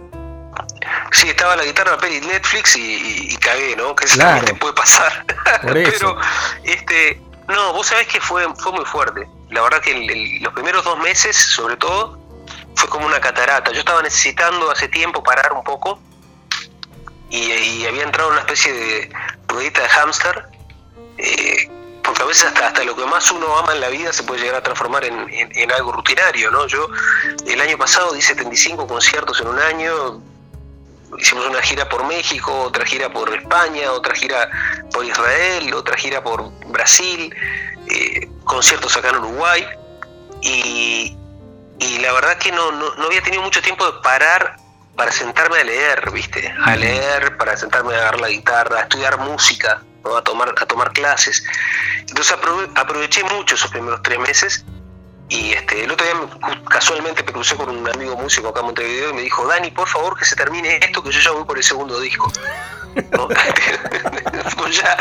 Sí, 1.12 1.28
estaba 1.28 1.57
la 1.57 1.64
guitarra, 1.64 1.92
el 1.92 1.96
papel 1.96 2.12
y 2.22 2.26
Netflix 2.26 2.76
y, 2.76 3.37
cagué, 3.37 3.74
¿no? 3.76 3.94
Que 3.96 4.07
claro. 4.07 4.44
te 4.44 4.55
puede 4.55 4.74
pasar. 4.74 5.24
Pero, 5.62 6.16
este, 6.64 7.20
no, 7.48 7.72
vos 7.72 7.87
sabés 7.87 8.07
que 8.07 8.20
fue, 8.20 8.44
fue 8.57 8.72
muy 8.72 8.85
fuerte. 8.85 9.26
La 9.53 9.61
verdad 9.61 9.81
que 9.81 10.38
los 10.41 10.53
primeros 10.55 10.83
dos 10.85 10.99
meses, 10.99 11.37
sobre 11.37 11.77
todo, 11.77 12.19
fue 12.75 12.88
como 12.88 13.07
una 13.07 13.21
catarata. 13.21 13.71
Yo 13.73 13.81
estaba 13.81 14.03
necesitando 14.03 14.71
hace 14.71 14.88
tiempo 14.88 15.23
parar 15.23 15.53
un 15.53 15.62
poco 15.62 16.01
y, 17.29 17.85
había 17.87 18.03
entrado 18.03 18.31
una 18.31 18.41
especie 18.41 18.73
de 18.73 19.12
ruedita 19.49 19.83
de 19.83 19.88
hámster, 19.88 20.47
eh, 21.19 21.71
porque 22.03 22.23
a 22.23 22.27
veces 22.27 22.45
hasta, 22.45 22.69
hasta 22.69 22.85
lo 22.85 22.97
que 22.97 23.05
más 23.05 23.31
uno 23.31 23.57
ama 23.59 23.75
en 23.75 23.81
la 23.81 23.88
vida 23.88 24.12
se 24.12 24.23
puede 24.23 24.41
llegar 24.41 24.57
a 24.57 24.62
transformar 24.62 25.05
en, 25.05 25.73
algo 25.73 25.93
rutinario, 25.93 26.51
¿no? 26.51 26.67
Yo 26.67 26.88
el 27.47 27.61
año 27.61 27.77
pasado 27.77 28.12
di 28.12 28.23
75 28.23 28.87
conciertos 28.87 29.41
en 29.41 29.49
un 29.49 29.59
año, 29.59 30.23
hicimos 31.19 31.47
una 31.47 31.61
gira 31.62 31.88
por 31.88 32.05
México, 32.07 32.53
otra 32.62 32.85
gira 32.87 33.12
por 33.12 33.35
España, 33.35 33.93
otra 33.93 34.15
gira 34.15 34.49
por 34.93 35.05
Israel, 35.05 35.73
otra 35.75 35.97
gira 35.97 36.23
por 36.23 36.51
Brasil, 36.69 37.35
eh, 37.88 38.29
conciertos 38.44 38.96
acá 38.96 39.11
en 39.11 39.16
Uruguay, 39.16 39.66
y, 40.42 41.16
la 42.00 42.12
verdad 42.12 42.37
que 42.38 42.50
no, 42.50 42.72
no 42.72 43.07
había 43.07 43.22
tenido 43.22 43.42
mucho 43.42 43.62
tiempo 43.62 43.87
de 43.87 44.00
parar 44.02 44.57
para 44.96 45.12
sentarme 45.12 45.59
a 45.59 45.64
leer, 45.64 46.11
¿viste? 46.11 46.52
A 46.64 46.76
leer, 46.76 47.37
para 47.37 47.57
sentarme 47.57 47.94
a 47.94 47.98
agarrar 47.98 48.20
la 48.20 48.28
guitarra, 48.28 48.78
a 48.78 48.83
estudiar 48.83 49.18
música, 49.18 49.83
a, 50.16 50.22
tomar, 50.22 50.55
a 50.61 50.66
tomar 50.66 50.92
clases. 50.92 51.44
Entonces 52.00 52.37
aproveché 52.74 53.24
mucho 53.24 53.55
esos 53.55 53.70
primeros 53.70 54.02
tres 54.02 54.18
meses 54.18 54.64
y 55.33 55.53
este, 55.55 55.85
el 55.85 55.90
otro 55.90 56.05
día 56.05 56.14
casualmente 56.68 57.23
me 57.23 57.33
crucé 57.33 57.57
con 57.57 57.71
un 57.71 57.88
amigo 57.88 58.14
músico 58.18 58.49
acá 58.49 58.61
en 58.61 58.66
Montevideo 58.66 59.11
y 59.11 59.14
me 59.14 59.23
dijo, 59.23 59.47
Dani, 59.47 59.71
por 59.71 59.88
favor 59.88 60.14
que 60.18 60.27
se 60.27 60.37
termine 60.37 60.77
esto, 60.77 61.03
que 61.03 61.11
yo 61.11 61.21
ya 61.21 61.31
voy 61.31 61.45
por 61.45 61.57
el 61.57 61.64
segundo 61.64 61.99
disco. 62.01 62.31
Pues 64.59 64.77
ya, 64.83 64.97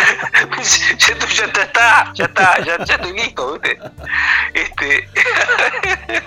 ya, 0.98 1.18
ya, 1.28 1.62
está, 1.62 2.14
ya 2.14 2.26
está, 2.26 2.64
ya, 2.64 2.86
ya 2.86 2.96
estoy 2.96 3.12
listo, 3.12 3.60
¿viste? 3.60 3.78
Este, 4.54 5.10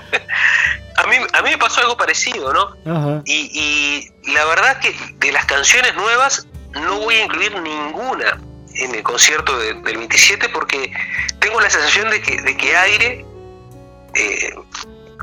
a 0.96 1.06
mí, 1.06 1.16
a 1.32 1.42
mí 1.42 1.50
me 1.50 1.58
pasó 1.58 1.80
algo 1.80 1.96
parecido, 1.96 2.52
¿no? 2.52 3.22
Y, 3.24 4.10
la 4.34 4.44
verdad 4.44 4.78
que 4.80 4.94
de 5.14 5.32
las 5.32 5.46
canciones 5.46 5.94
nuevas 5.94 6.46
no 6.72 6.98
voy 6.98 7.14
a 7.14 7.24
incluir 7.24 7.58
ninguna 7.58 8.38
en 8.74 8.94
el 8.94 9.02
concierto 9.02 9.56
del 9.58 9.80
27 9.82 10.50
porque 10.50 10.92
tengo 11.38 11.58
la 11.60 11.70
sensación 11.70 12.10
de 12.10 12.20
que, 12.20 12.42
de 12.42 12.56
que 12.56 12.76
Aire, 12.76 13.24
eh, 14.14 14.54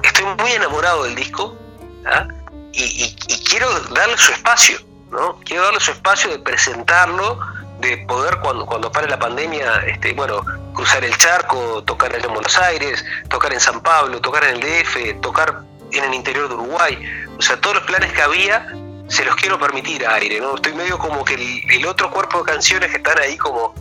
estoy 0.04 0.26
muy 0.40 0.52
enamorado 0.52 1.04
del 1.04 1.16
disco 1.16 1.58
¿ah? 2.06 2.28
y, 2.72 3.16
quiero 3.50 3.70
darle 3.90 4.18
su 4.18 4.32
espacio, 4.32 4.80
¿no? 5.12 5.40
Quiero 5.44 5.64
darle 5.64 5.80
su 5.80 5.92
espacio 5.92 6.32
de 6.32 6.40
presentarlo, 6.40 7.40
de 7.80 7.98
poder 8.08 8.38
cuando, 8.42 8.66
cuando 8.66 8.92
pare 8.92 9.10
la 9.10 9.20
pandemia, 9.20 9.84
este, 9.88 10.14
bueno, 10.14 10.42
cruzar 10.74 11.04
el 11.04 11.16
charco, 11.18 11.84
tocar 11.84 12.16
en 12.16 12.34
Buenos 12.34 12.58
Aires, 12.58 13.04
tocar 13.30 13.52
en 13.54 13.60
San 13.60 13.82
Pablo, 13.82 14.22
tocar 14.22 14.44
en 14.46 14.56
el 14.56 14.62
DF, 14.62 15.20
tocar 15.22 15.64
en 15.92 16.04
el 16.04 16.14
interior 16.14 16.48
de 16.48 16.56
Uruguay. 16.56 16.98
O 17.38 17.42
sea, 17.42 17.60
todos 17.60 17.78
los 17.78 17.86
planes 17.86 18.14
que 18.14 18.22
había 18.22 18.68
se 19.08 19.26
los 19.26 19.36
quiero 19.36 19.60
permitir 19.60 20.06
a 20.06 20.16
aire, 20.16 20.40
¿no? 20.40 20.56
Estoy 20.56 20.74
medio 20.74 20.98
como 20.98 21.26
que 21.26 21.34
el, 21.34 21.86
otro 21.86 22.10
cuerpo 22.12 22.40
de 22.40 22.46
canciones 22.46 22.90
que 22.92 22.98
están 22.98 23.20
ahí 23.20 23.38
como 23.38 23.74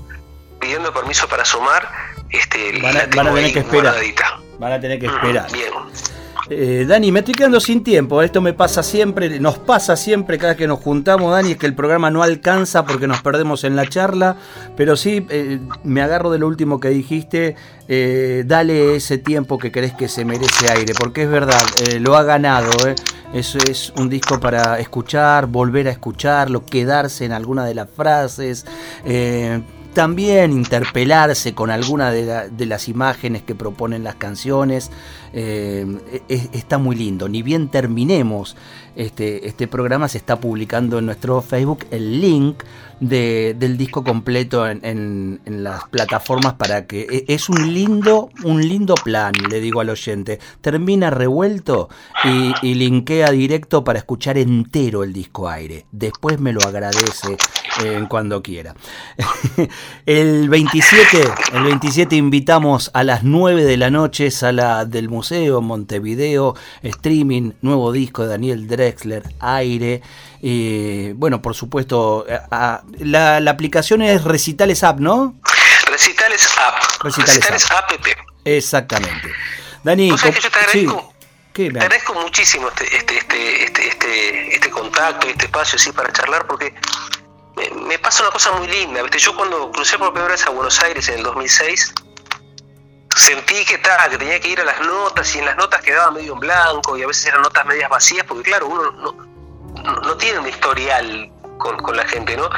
pidiendo 0.61 0.93
permiso 0.93 1.27
para 1.27 1.45
sumar, 1.45 1.89
este, 2.31 2.81
van 2.81 2.97
a, 2.97 3.11
tener 3.11 3.53
que 3.53 3.59
esperar. 3.61 3.95
Van 4.59 4.73
a 4.73 4.81
tener 4.81 4.99
que 4.99 5.07
esperar. 5.07 5.51
bien. 5.51 5.73
Eh, 6.53 6.85
Dani, 6.87 7.13
me 7.13 7.21
estoy 7.21 7.35
quedando 7.35 7.61
sin 7.61 7.85
tiempo. 7.85 8.23
Esto 8.23 8.41
me 8.41 8.53
pasa 8.53 8.83
siempre, 8.83 9.39
nos 9.39 9.59
pasa 9.59 9.97
siempre 9.97 10.37
cada 10.37 10.53
vez 10.53 10.59
que 10.59 10.67
nos 10.67 10.81
juntamos, 10.81 11.31
Dani, 11.31 11.53
es 11.53 11.57
que 11.57 11.67
el 11.67 11.75
programa 11.75 12.11
no 12.11 12.25
alcanza 12.25 12.85
porque 12.85 13.07
nos 13.07 13.23
perdemos 13.23 13.63
en 13.63 13.77
la 13.77 13.87
charla. 13.87 14.37
Pero 14.77 14.97
sí, 14.97 15.25
eh, 15.31 15.61
me 15.85 16.03
agarro 16.03 16.31
de 16.31 16.39
lo 16.39 16.49
último 16.49 16.81
que 16.81 16.89
dijiste. 16.89 17.55
Eh, 17.87 18.43
dale 18.47 18.97
ese 18.97 19.19
tiempo 19.19 19.59
que 19.59 19.71
crees 19.71 19.95
que 19.95 20.09
se 20.09 20.25
merece 20.25 20.71
aire, 20.71 20.93
porque 20.99 21.23
es 21.23 21.31
verdad, 21.31 21.63
lo 22.01 22.17
ha 22.17 22.25
ganado. 22.25 22.71
Eso 23.33 23.59
es 23.59 23.93
un 23.97 24.09
disco 24.09 24.41
para 24.41 24.81
escuchar, 24.81 25.47
volver 25.47 25.87
a 25.87 25.93
escucharlo, 25.93 26.65
quedarse 26.65 27.25
en 27.25 27.33
alguna 27.33 27.65
de 27.65 27.75
las 27.75 27.89
frases 27.89 28.67
también 29.93 30.53
interpelarse 30.53 31.55
con 31.55 31.71
alguna 31.71 32.11
de, 32.11 32.67
las 32.67 32.89
imágenes 32.89 33.43
que 33.43 33.55
proponen 33.55 34.05
las 34.05 34.17
canciones. 34.17 34.91
Eh, 35.33 35.87
está 36.29 36.79
muy 36.79 36.97
lindo. 36.97 37.29
Ni 37.29 37.43
bien 37.43 37.69
terminemos 37.69 38.57
este, 38.97 39.47
este 39.47 39.69
programa, 39.69 40.09
se 40.09 40.19
está 40.19 40.41
publicando 40.41 40.99
en 40.99 41.07
nuestro 41.07 41.41
Facebook 41.43 41.87
el 41.91 42.21
link 42.21 42.63
del 43.01 43.79
disco 43.79 44.05
completo 44.05 44.69
en, 44.69 45.41
las 45.47 45.85
plataformas 45.89 46.55
para 46.55 46.87
que 46.87 47.07
e, 47.11 47.25
es 47.29 47.49
un 47.49 47.73
lindo, 47.73 48.31
un 48.45 48.61
lindo 48.61 48.95
plan, 48.95 49.33
le 49.49 49.61
digo 49.61 49.81
al 49.81 49.91
oyente. 49.91 50.39
Termina 50.61 51.11
revuelto 51.11 51.89
y, 52.25 52.75
linkea 52.75 53.31
directo 53.31 53.85
para 53.85 53.99
escuchar 53.99 54.39
entero 54.39 55.03
el 55.03 55.13
disco 55.13 55.49
aire. 55.49 55.87
Después 55.93 56.39
me 56.41 56.53
lo 56.53 56.61
agradece 56.63 57.37
en 57.83 58.07
cuando 58.07 58.43
quiera. 58.43 58.75
el 60.07 60.49
27, 60.49 61.23
el 61.55 61.63
27 61.65 62.17
invitamos 62.17 62.91
a 62.95 63.05
las 63.05 63.25
9 63.25 63.65
de 63.65 63.77
la 63.77 63.91
noche, 63.91 64.31
sala 64.31 64.85
del 64.85 65.09
museo 65.09 65.61
Montevideo, 65.61 66.55
streaming, 66.83 67.53
nuevo 67.63 67.93
disco 67.93 68.23
de 68.23 68.29
Daniel 68.29 68.67
Drexler, 68.67 69.23
aire. 69.41 70.03
Y 70.43 71.13
bueno, 71.13 71.43
por 71.43 71.55
supuesto, 71.55 72.25
la, 72.99 73.37
aplicación 73.49 74.03
es 74.03 74.25
Recitales 74.25 74.83
App, 74.83 74.99
¿no? 74.99 75.35
Recitales 75.87 76.49
App. 76.59 77.03
Recitales, 77.03 77.71
App. 77.71 77.91
Exactamente. 78.45 79.31
Dani, 79.83 80.11
que 80.11 80.41
yo 80.41 80.51
te 80.51 80.59
agradezco, 80.59 81.15
te 81.53 81.67
agradezco 81.69 82.15
muchísimo 82.15 82.69
este, 82.69 82.97
este, 82.97 83.19
este, 83.19 83.65
este, 83.65 83.89
este, 83.89 84.55
este 84.55 84.71
contacto, 84.71 85.27
este 85.27 85.47
espacio 85.47 85.77
así 85.77 85.93
para 85.93 86.13
charlar, 86.13 86.47
porque 86.47 86.75
me, 87.75 87.99
pasa 87.99 88.23
una 88.23 88.33
cosa 88.33 88.53
muy 88.53 88.69
linda. 88.69 89.03
¿viste? 89.03 89.19
Yo 89.19 89.37
cuando 89.37 89.71
crucé 89.73 89.99
por 89.99 90.13
primera 90.13 90.33
vez 90.33 90.47
a 90.47 90.51
Buenos 90.51 90.81
Aires 90.83 91.09
en 91.09 91.19
el 91.19 91.23
2006, 91.23 91.95
sentí 93.17 93.65
que, 93.65 93.81
que 93.81 94.19
tenía 94.19 94.41
que 94.41 94.49
ir 94.49 94.61
a 94.61 94.65
las 94.65 94.81
notas 94.81 95.35
y 95.35 95.39
en 95.39 95.47
las 95.47 95.57
notas 95.57 95.83
quedaba 95.83 96.11
medio 96.11 96.35
en 96.35 96.41
blanco 96.41 96.97
y 96.97 97.03
a 97.03 97.07
veces 97.07 97.27
eran 97.27 97.43
notas 97.43 97.67
medias 97.67 97.91
vacías 97.91 98.25
porque 98.27 98.45
claro, 98.45 98.69
uno 98.69 98.91
no, 98.93 99.30
no, 99.83 100.17
tiene 100.17 100.39
un 100.39 100.49
historial 100.49 101.31
con, 101.59 101.77
con, 101.79 101.97
la 101.97 102.07
gente, 102.07 102.37
¿no? 102.37 102.49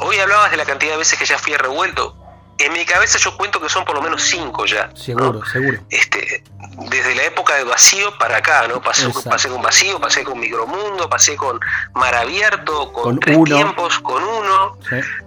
Hoy 0.00 0.18
hablabas 0.18 0.50
de 0.50 0.56
la 0.56 0.64
cantidad 0.64 0.92
de 0.92 0.98
veces 0.98 1.18
que 1.18 1.24
ya 1.24 1.38
fui 1.38 1.54
a 1.54 1.58
revuelto 1.58 2.16
en 2.58 2.72
mi 2.72 2.84
cabeza 2.84 3.18
yo 3.18 3.36
cuento 3.36 3.60
que 3.60 3.68
son 3.68 3.84
por 3.84 3.94
lo 3.96 4.02
menos 4.02 4.22
cinco 4.22 4.66
ya. 4.66 4.90
Seguro, 4.94 5.44
seguro. 5.44 5.80
Este, 5.90 6.44
desde 6.90 7.14
la 7.14 7.24
época 7.24 7.54
de 7.56 7.64
vacío 7.64 8.16
para 8.18 8.38
acá, 8.38 8.68
¿no? 8.68 8.80
Pasé, 8.80 9.08
pasé 9.28 9.48
con 9.48 9.62
vacío, 9.62 10.00
pasé 10.00 10.22
con 10.22 10.38
micromundo, 10.38 11.08
pasé 11.08 11.36
con 11.36 11.58
mar 11.94 12.14
abierto, 12.14 12.92
con, 12.92 13.18
tres 13.18 13.42
tiempos, 13.44 13.98
con 14.00 14.22
uno, 14.22 14.78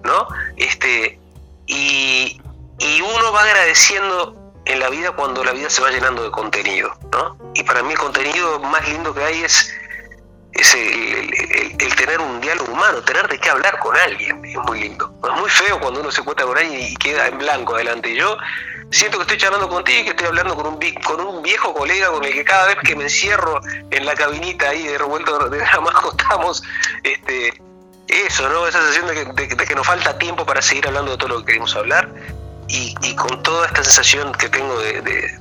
¿no? 0.04 0.28
Este, 0.58 1.20
y, 1.68 2.42
y 2.80 3.02
uno 3.02 3.32
va 3.34 3.44
agradeciendo 3.44 4.54
en 4.66 4.80
la 4.80 4.90
vida 4.90 5.12
cuando 5.12 5.44
la 5.44 5.52
vida 5.52 5.70
se 5.70 5.82
va 5.82 5.92
llenando 5.92 6.24
de 6.24 6.32
contenido, 6.32 6.92
¿no? 7.12 7.38
Y 7.54 7.64
para 7.64 7.84
mí 7.84 7.92
el 7.92 8.00
contenido 8.00 8.60
más 8.60 8.88
lindo 8.88 9.14
que 9.14 9.24
hay 9.24 9.44
es 9.44 9.74
es 10.56 10.74
el, 10.74 11.96
tener 11.96 12.20
un 12.20 12.40
diálogo 12.40 12.72
humano, 12.72 13.02
tener 13.04 13.28
de 13.28 13.38
qué 13.38 13.50
hablar 13.50 13.78
con 13.80 13.96
alguien, 13.96 14.44
es 14.46 14.58
muy 14.58 14.82
lindo. 14.82 15.14
Es 15.24 15.40
muy 15.40 15.50
feo 15.50 15.80
cuando 15.80 16.00
uno 16.00 16.12
se 16.12 16.22
encuentra 16.22 16.46
con 16.46 16.58
alguien 16.58 16.82
y 16.82 16.96
queda 16.96 17.28
en 17.28 17.38
blanco 17.38 17.76
delante. 17.76 18.10
Y 18.10 18.16
yo 18.16 18.38
siento 18.90 19.18
que 19.18 19.24
estoy 19.24 19.38
charlando 19.38 19.68
contigo 19.68 20.00
y 20.00 20.04
que 20.04 20.10
estoy 20.12 20.28
hablando 20.28 20.56
con 20.56 20.68
un, 20.68 20.80
con 21.04 21.20
un 21.20 21.42
viejo 21.42 21.74
colega 21.74 22.10
con 22.10 22.24
el 22.24 22.34
que 22.34 22.44
cada 22.44 22.68
vez 22.68 22.78
que 22.84 22.96
me 22.96 23.04
encierro 23.04 23.60
en 23.92 24.06
la 24.06 24.16
cabinita 24.16 24.70
ahí 24.70 24.88
de 24.88 24.98
revuelto 24.98 25.50
de 25.50 25.60
Damasco 25.60 26.12
estamos, 26.18 26.64
este, 27.04 27.54
eso, 28.08 28.48
¿no? 28.50 28.68
Esa 28.68 28.80
sensación 28.82 29.36
de 29.36 29.48
que, 29.48 29.76
nos 29.76 29.86
falta 29.86 30.18
tiempo 30.18 30.46
para 30.46 30.62
seguir 30.62 30.88
hablando 30.88 31.12
de 31.12 31.18
todo 31.18 31.30
lo 31.30 31.40
que 31.40 31.46
queremos 31.48 31.76
hablar. 31.76 32.10
Y, 32.68 33.16
con 33.16 33.42
toda 33.44 33.68
esta 33.68 33.84
sensación 33.84 34.32
que 34.34 34.50
tengo 34.50 34.80
de, 34.80 35.02
de, 35.02 35.32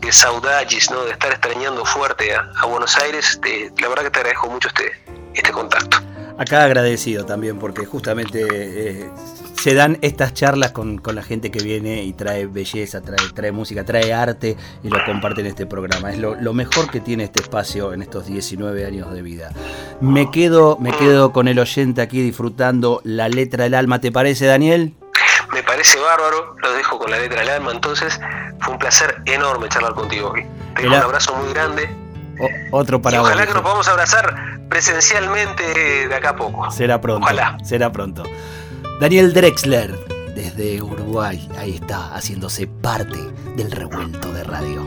¿no? 0.90 1.04
de 1.04 1.10
estar 1.10 1.32
extrañando 1.32 1.84
fuerte 1.84 2.34
a, 2.34 2.66
Buenos 2.66 2.96
Aires, 2.98 3.40
la 3.80 3.88
verdad 3.88 4.04
que 4.04 4.10
te 4.10 4.18
agradezco 4.20 4.48
mucho 4.50 4.68
este, 4.68 4.92
este 5.34 5.50
contacto. 5.50 5.98
Acá 6.36 6.64
agradecido 6.64 7.24
también, 7.24 7.58
porque 7.58 7.86
justamente 7.86 8.46
eh, 8.50 9.10
se 9.64 9.72
dan 9.72 9.98
estas 10.02 10.34
charlas 10.34 10.72
con, 10.72 11.00
la 11.14 11.22
gente 11.22 11.50
que 11.50 11.62
viene 11.62 12.02
y 12.04 12.12
trae 12.12 12.46
belleza, 12.46 13.00
trae, 13.00 13.16
trae 13.32 13.52
música, 13.52 13.84
trae 13.84 14.12
arte 14.12 14.56
y 14.82 14.88
lo 14.88 15.02
comparte 15.06 15.40
en 15.40 15.46
este 15.46 15.64
programa. 15.64 16.10
Es 16.10 16.18
lo, 16.18 16.52
mejor 16.52 16.90
que 16.90 17.00
tiene 17.00 17.24
este 17.24 17.40
espacio 17.40 17.92
en 17.92 18.02
estos 18.02 18.26
19 18.26 18.84
años 18.84 19.12
de 19.12 19.22
vida. 19.22 19.52
Me 20.00 20.30
quedo, 20.30 20.76
me 20.78 20.90
quedo 20.90 21.32
con 21.32 21.48
el 21.48 21.58
oyente 21.58 22.02
aquí 22.02 22.20
disfrutando 22.20 23.00
la 23.04 23.28
letra 23.28 23.64
del 23.64 23.74
alma. 23.74 24.00
¿Te 24.00 24.12
parece, 24.12 24.46
Daniel? 24.46 24.92
Parece 25.84 26.00
bárbaro, 26.00 26.56
lo 26.62 26.72
dejo 26.72 26.98
con 26.98 27.10
la 27.10 27.18
letra 27.18 27.40
del 27.40 27.50
alma. 27.50 27.70
Entonces, 27.70 28.18
fue 28.60 28.72
un 28.72 28.78
placer 28.78 29.20
enorme 29.26 29.68
charlar 29.68 29.92
contigo 29.92 30.30
hoy. 30.32 30.46
Te 30.76 30.86
un 30.86 30.94
abrazo 30.94 31.36
muy 31.36 31.52
grande. 31.52 31.94
otro 32.70 33.02
para 33.02 33.20
Ojalá 33.20 33.46
que 33.46 33.52
nos 33.52 33.62
podamos 33.62 33.86
abrazar 33.86 34.34
presencialmente 34.70 36.08
de 36.08 36.14
acá 36.14 36.30
a 36.30 36.36
poco. 36.36 36.70
Será 36.70 37.02
pronto. 37.02 37.22
Ojalá. 37.22 37.58
Será 37.62 37.92
pronto. 37.92 38.22
Daniel 38.98 39.34
Drexler, 39.34 39.94
desde 40.34 40.80
Uruguay, 40.80 41.46
ahí 41.58 41.74
está, 41.74 42.14
haciéndose 42.14 42.66
parte 42.66 43.18
del 43.54 43.70
revuelto 43.70 44.32
de 44.32 44.42
radio. 44.42 44.82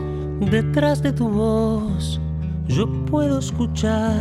Detrás 0.49 1.03
de 1.03 1.13
tu 1.13 1.29
voz, 1.29 2.19
yo 2.65 2.87
puedo 3.05 3.37
escuchar 3.37 4.15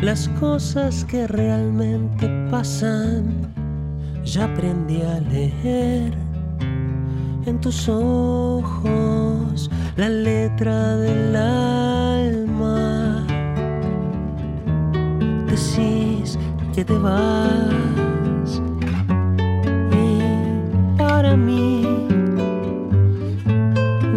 las 0.00 0.28
cosas 0.38 1.04
que 1.06 1.26
realmente 1.26 2.28
pasan. 2.48 3.65
Ya 4.26 4.44
aprendí 4.44 5.02
a 5.02 5.20
leer 5.20 6.12
en 7.46 7.60
tus 7.60 7.88
ojos 7.88 9.70
la 9.96 10.08
letra 10.08 10.96
del 10.96 11.36
alma. 11.36 13.24
Decís 15.46 16.36
que 16.74 16.84
te 16.84 16.98
vas 16.98 18.60
y 19.92 20.98
para 20.98 21.36
mí 21.36 21.86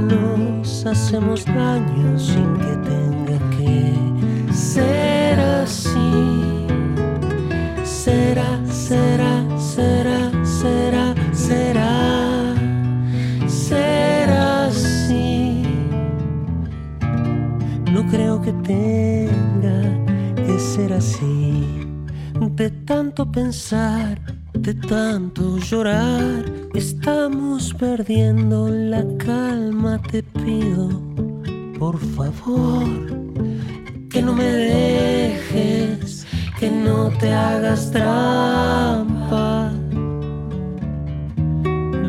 nos 0.10 0.86
hacemos 0.88 1.46
daño 1.46 2.18
sin 2.18 2.58
que 2.58 2.76
tenga 2.90 3.38
que 3.58 4.54
ser 4.54 5.40
así. 5.40 5.89
Tenga 18.70 19.82
que 20.36 20.60
ser 20.60 20.94
así. 20.94 21.88
De 22.60 22.70
tanto 22.70 23.26
pensar, 23.32 24.20
de 24.54 24.74
tanto 24.74 25.58
llorar, 25.58 26.46
estamos 26.76 27.74
perdiendo 27.74 28.70
la 28.70 29.04
calma. 29.18 30.00
Te 30.12 30.22
pido, 30.22 30.90
por 31.80 31.98
favor, 32.16 32.88
que 34.12 34.22
no 34.22 34.34
me 34.36 34.50
dejes, 34.74 36.28
que 36.60 36.70
no 36.70 37.10
te 37.20 37.34
hagas 37.34 37.92
trampa. 37.92 39.72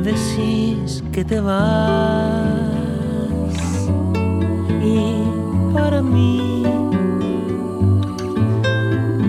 Decís 0.05 1.03
que 1.12 1.25
te 1.25 1.40
vas 1.40 2.70
para 5.72 6.02
mí. 6.02 6.62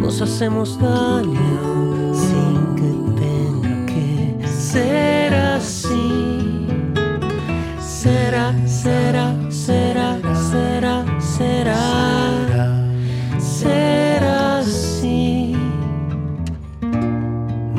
Nos 0.02 0.22
hacemos 0.22 0.78
daño 0.80 2.14
sin 2.14 2.76
que 2.76 3.22
tenga 3.22 3.86
que 3.86 4.48
ser 4.48 5.34
así. 5.34 6.68
Será, 7.80 8.54
será, 8.68 9.36
será, 9.50 10.18
será, 10.52 11.06
será. 11.20 12.12
Será 13.40 14.60
así. 14.60 15.56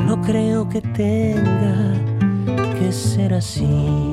No 0.07 0.21
creo 0.21 0.67
que 0.69 0.81
tenga 0.81 1.93
que 2.79 2.91
ser 2.91 3.33
así. 3.33 4.12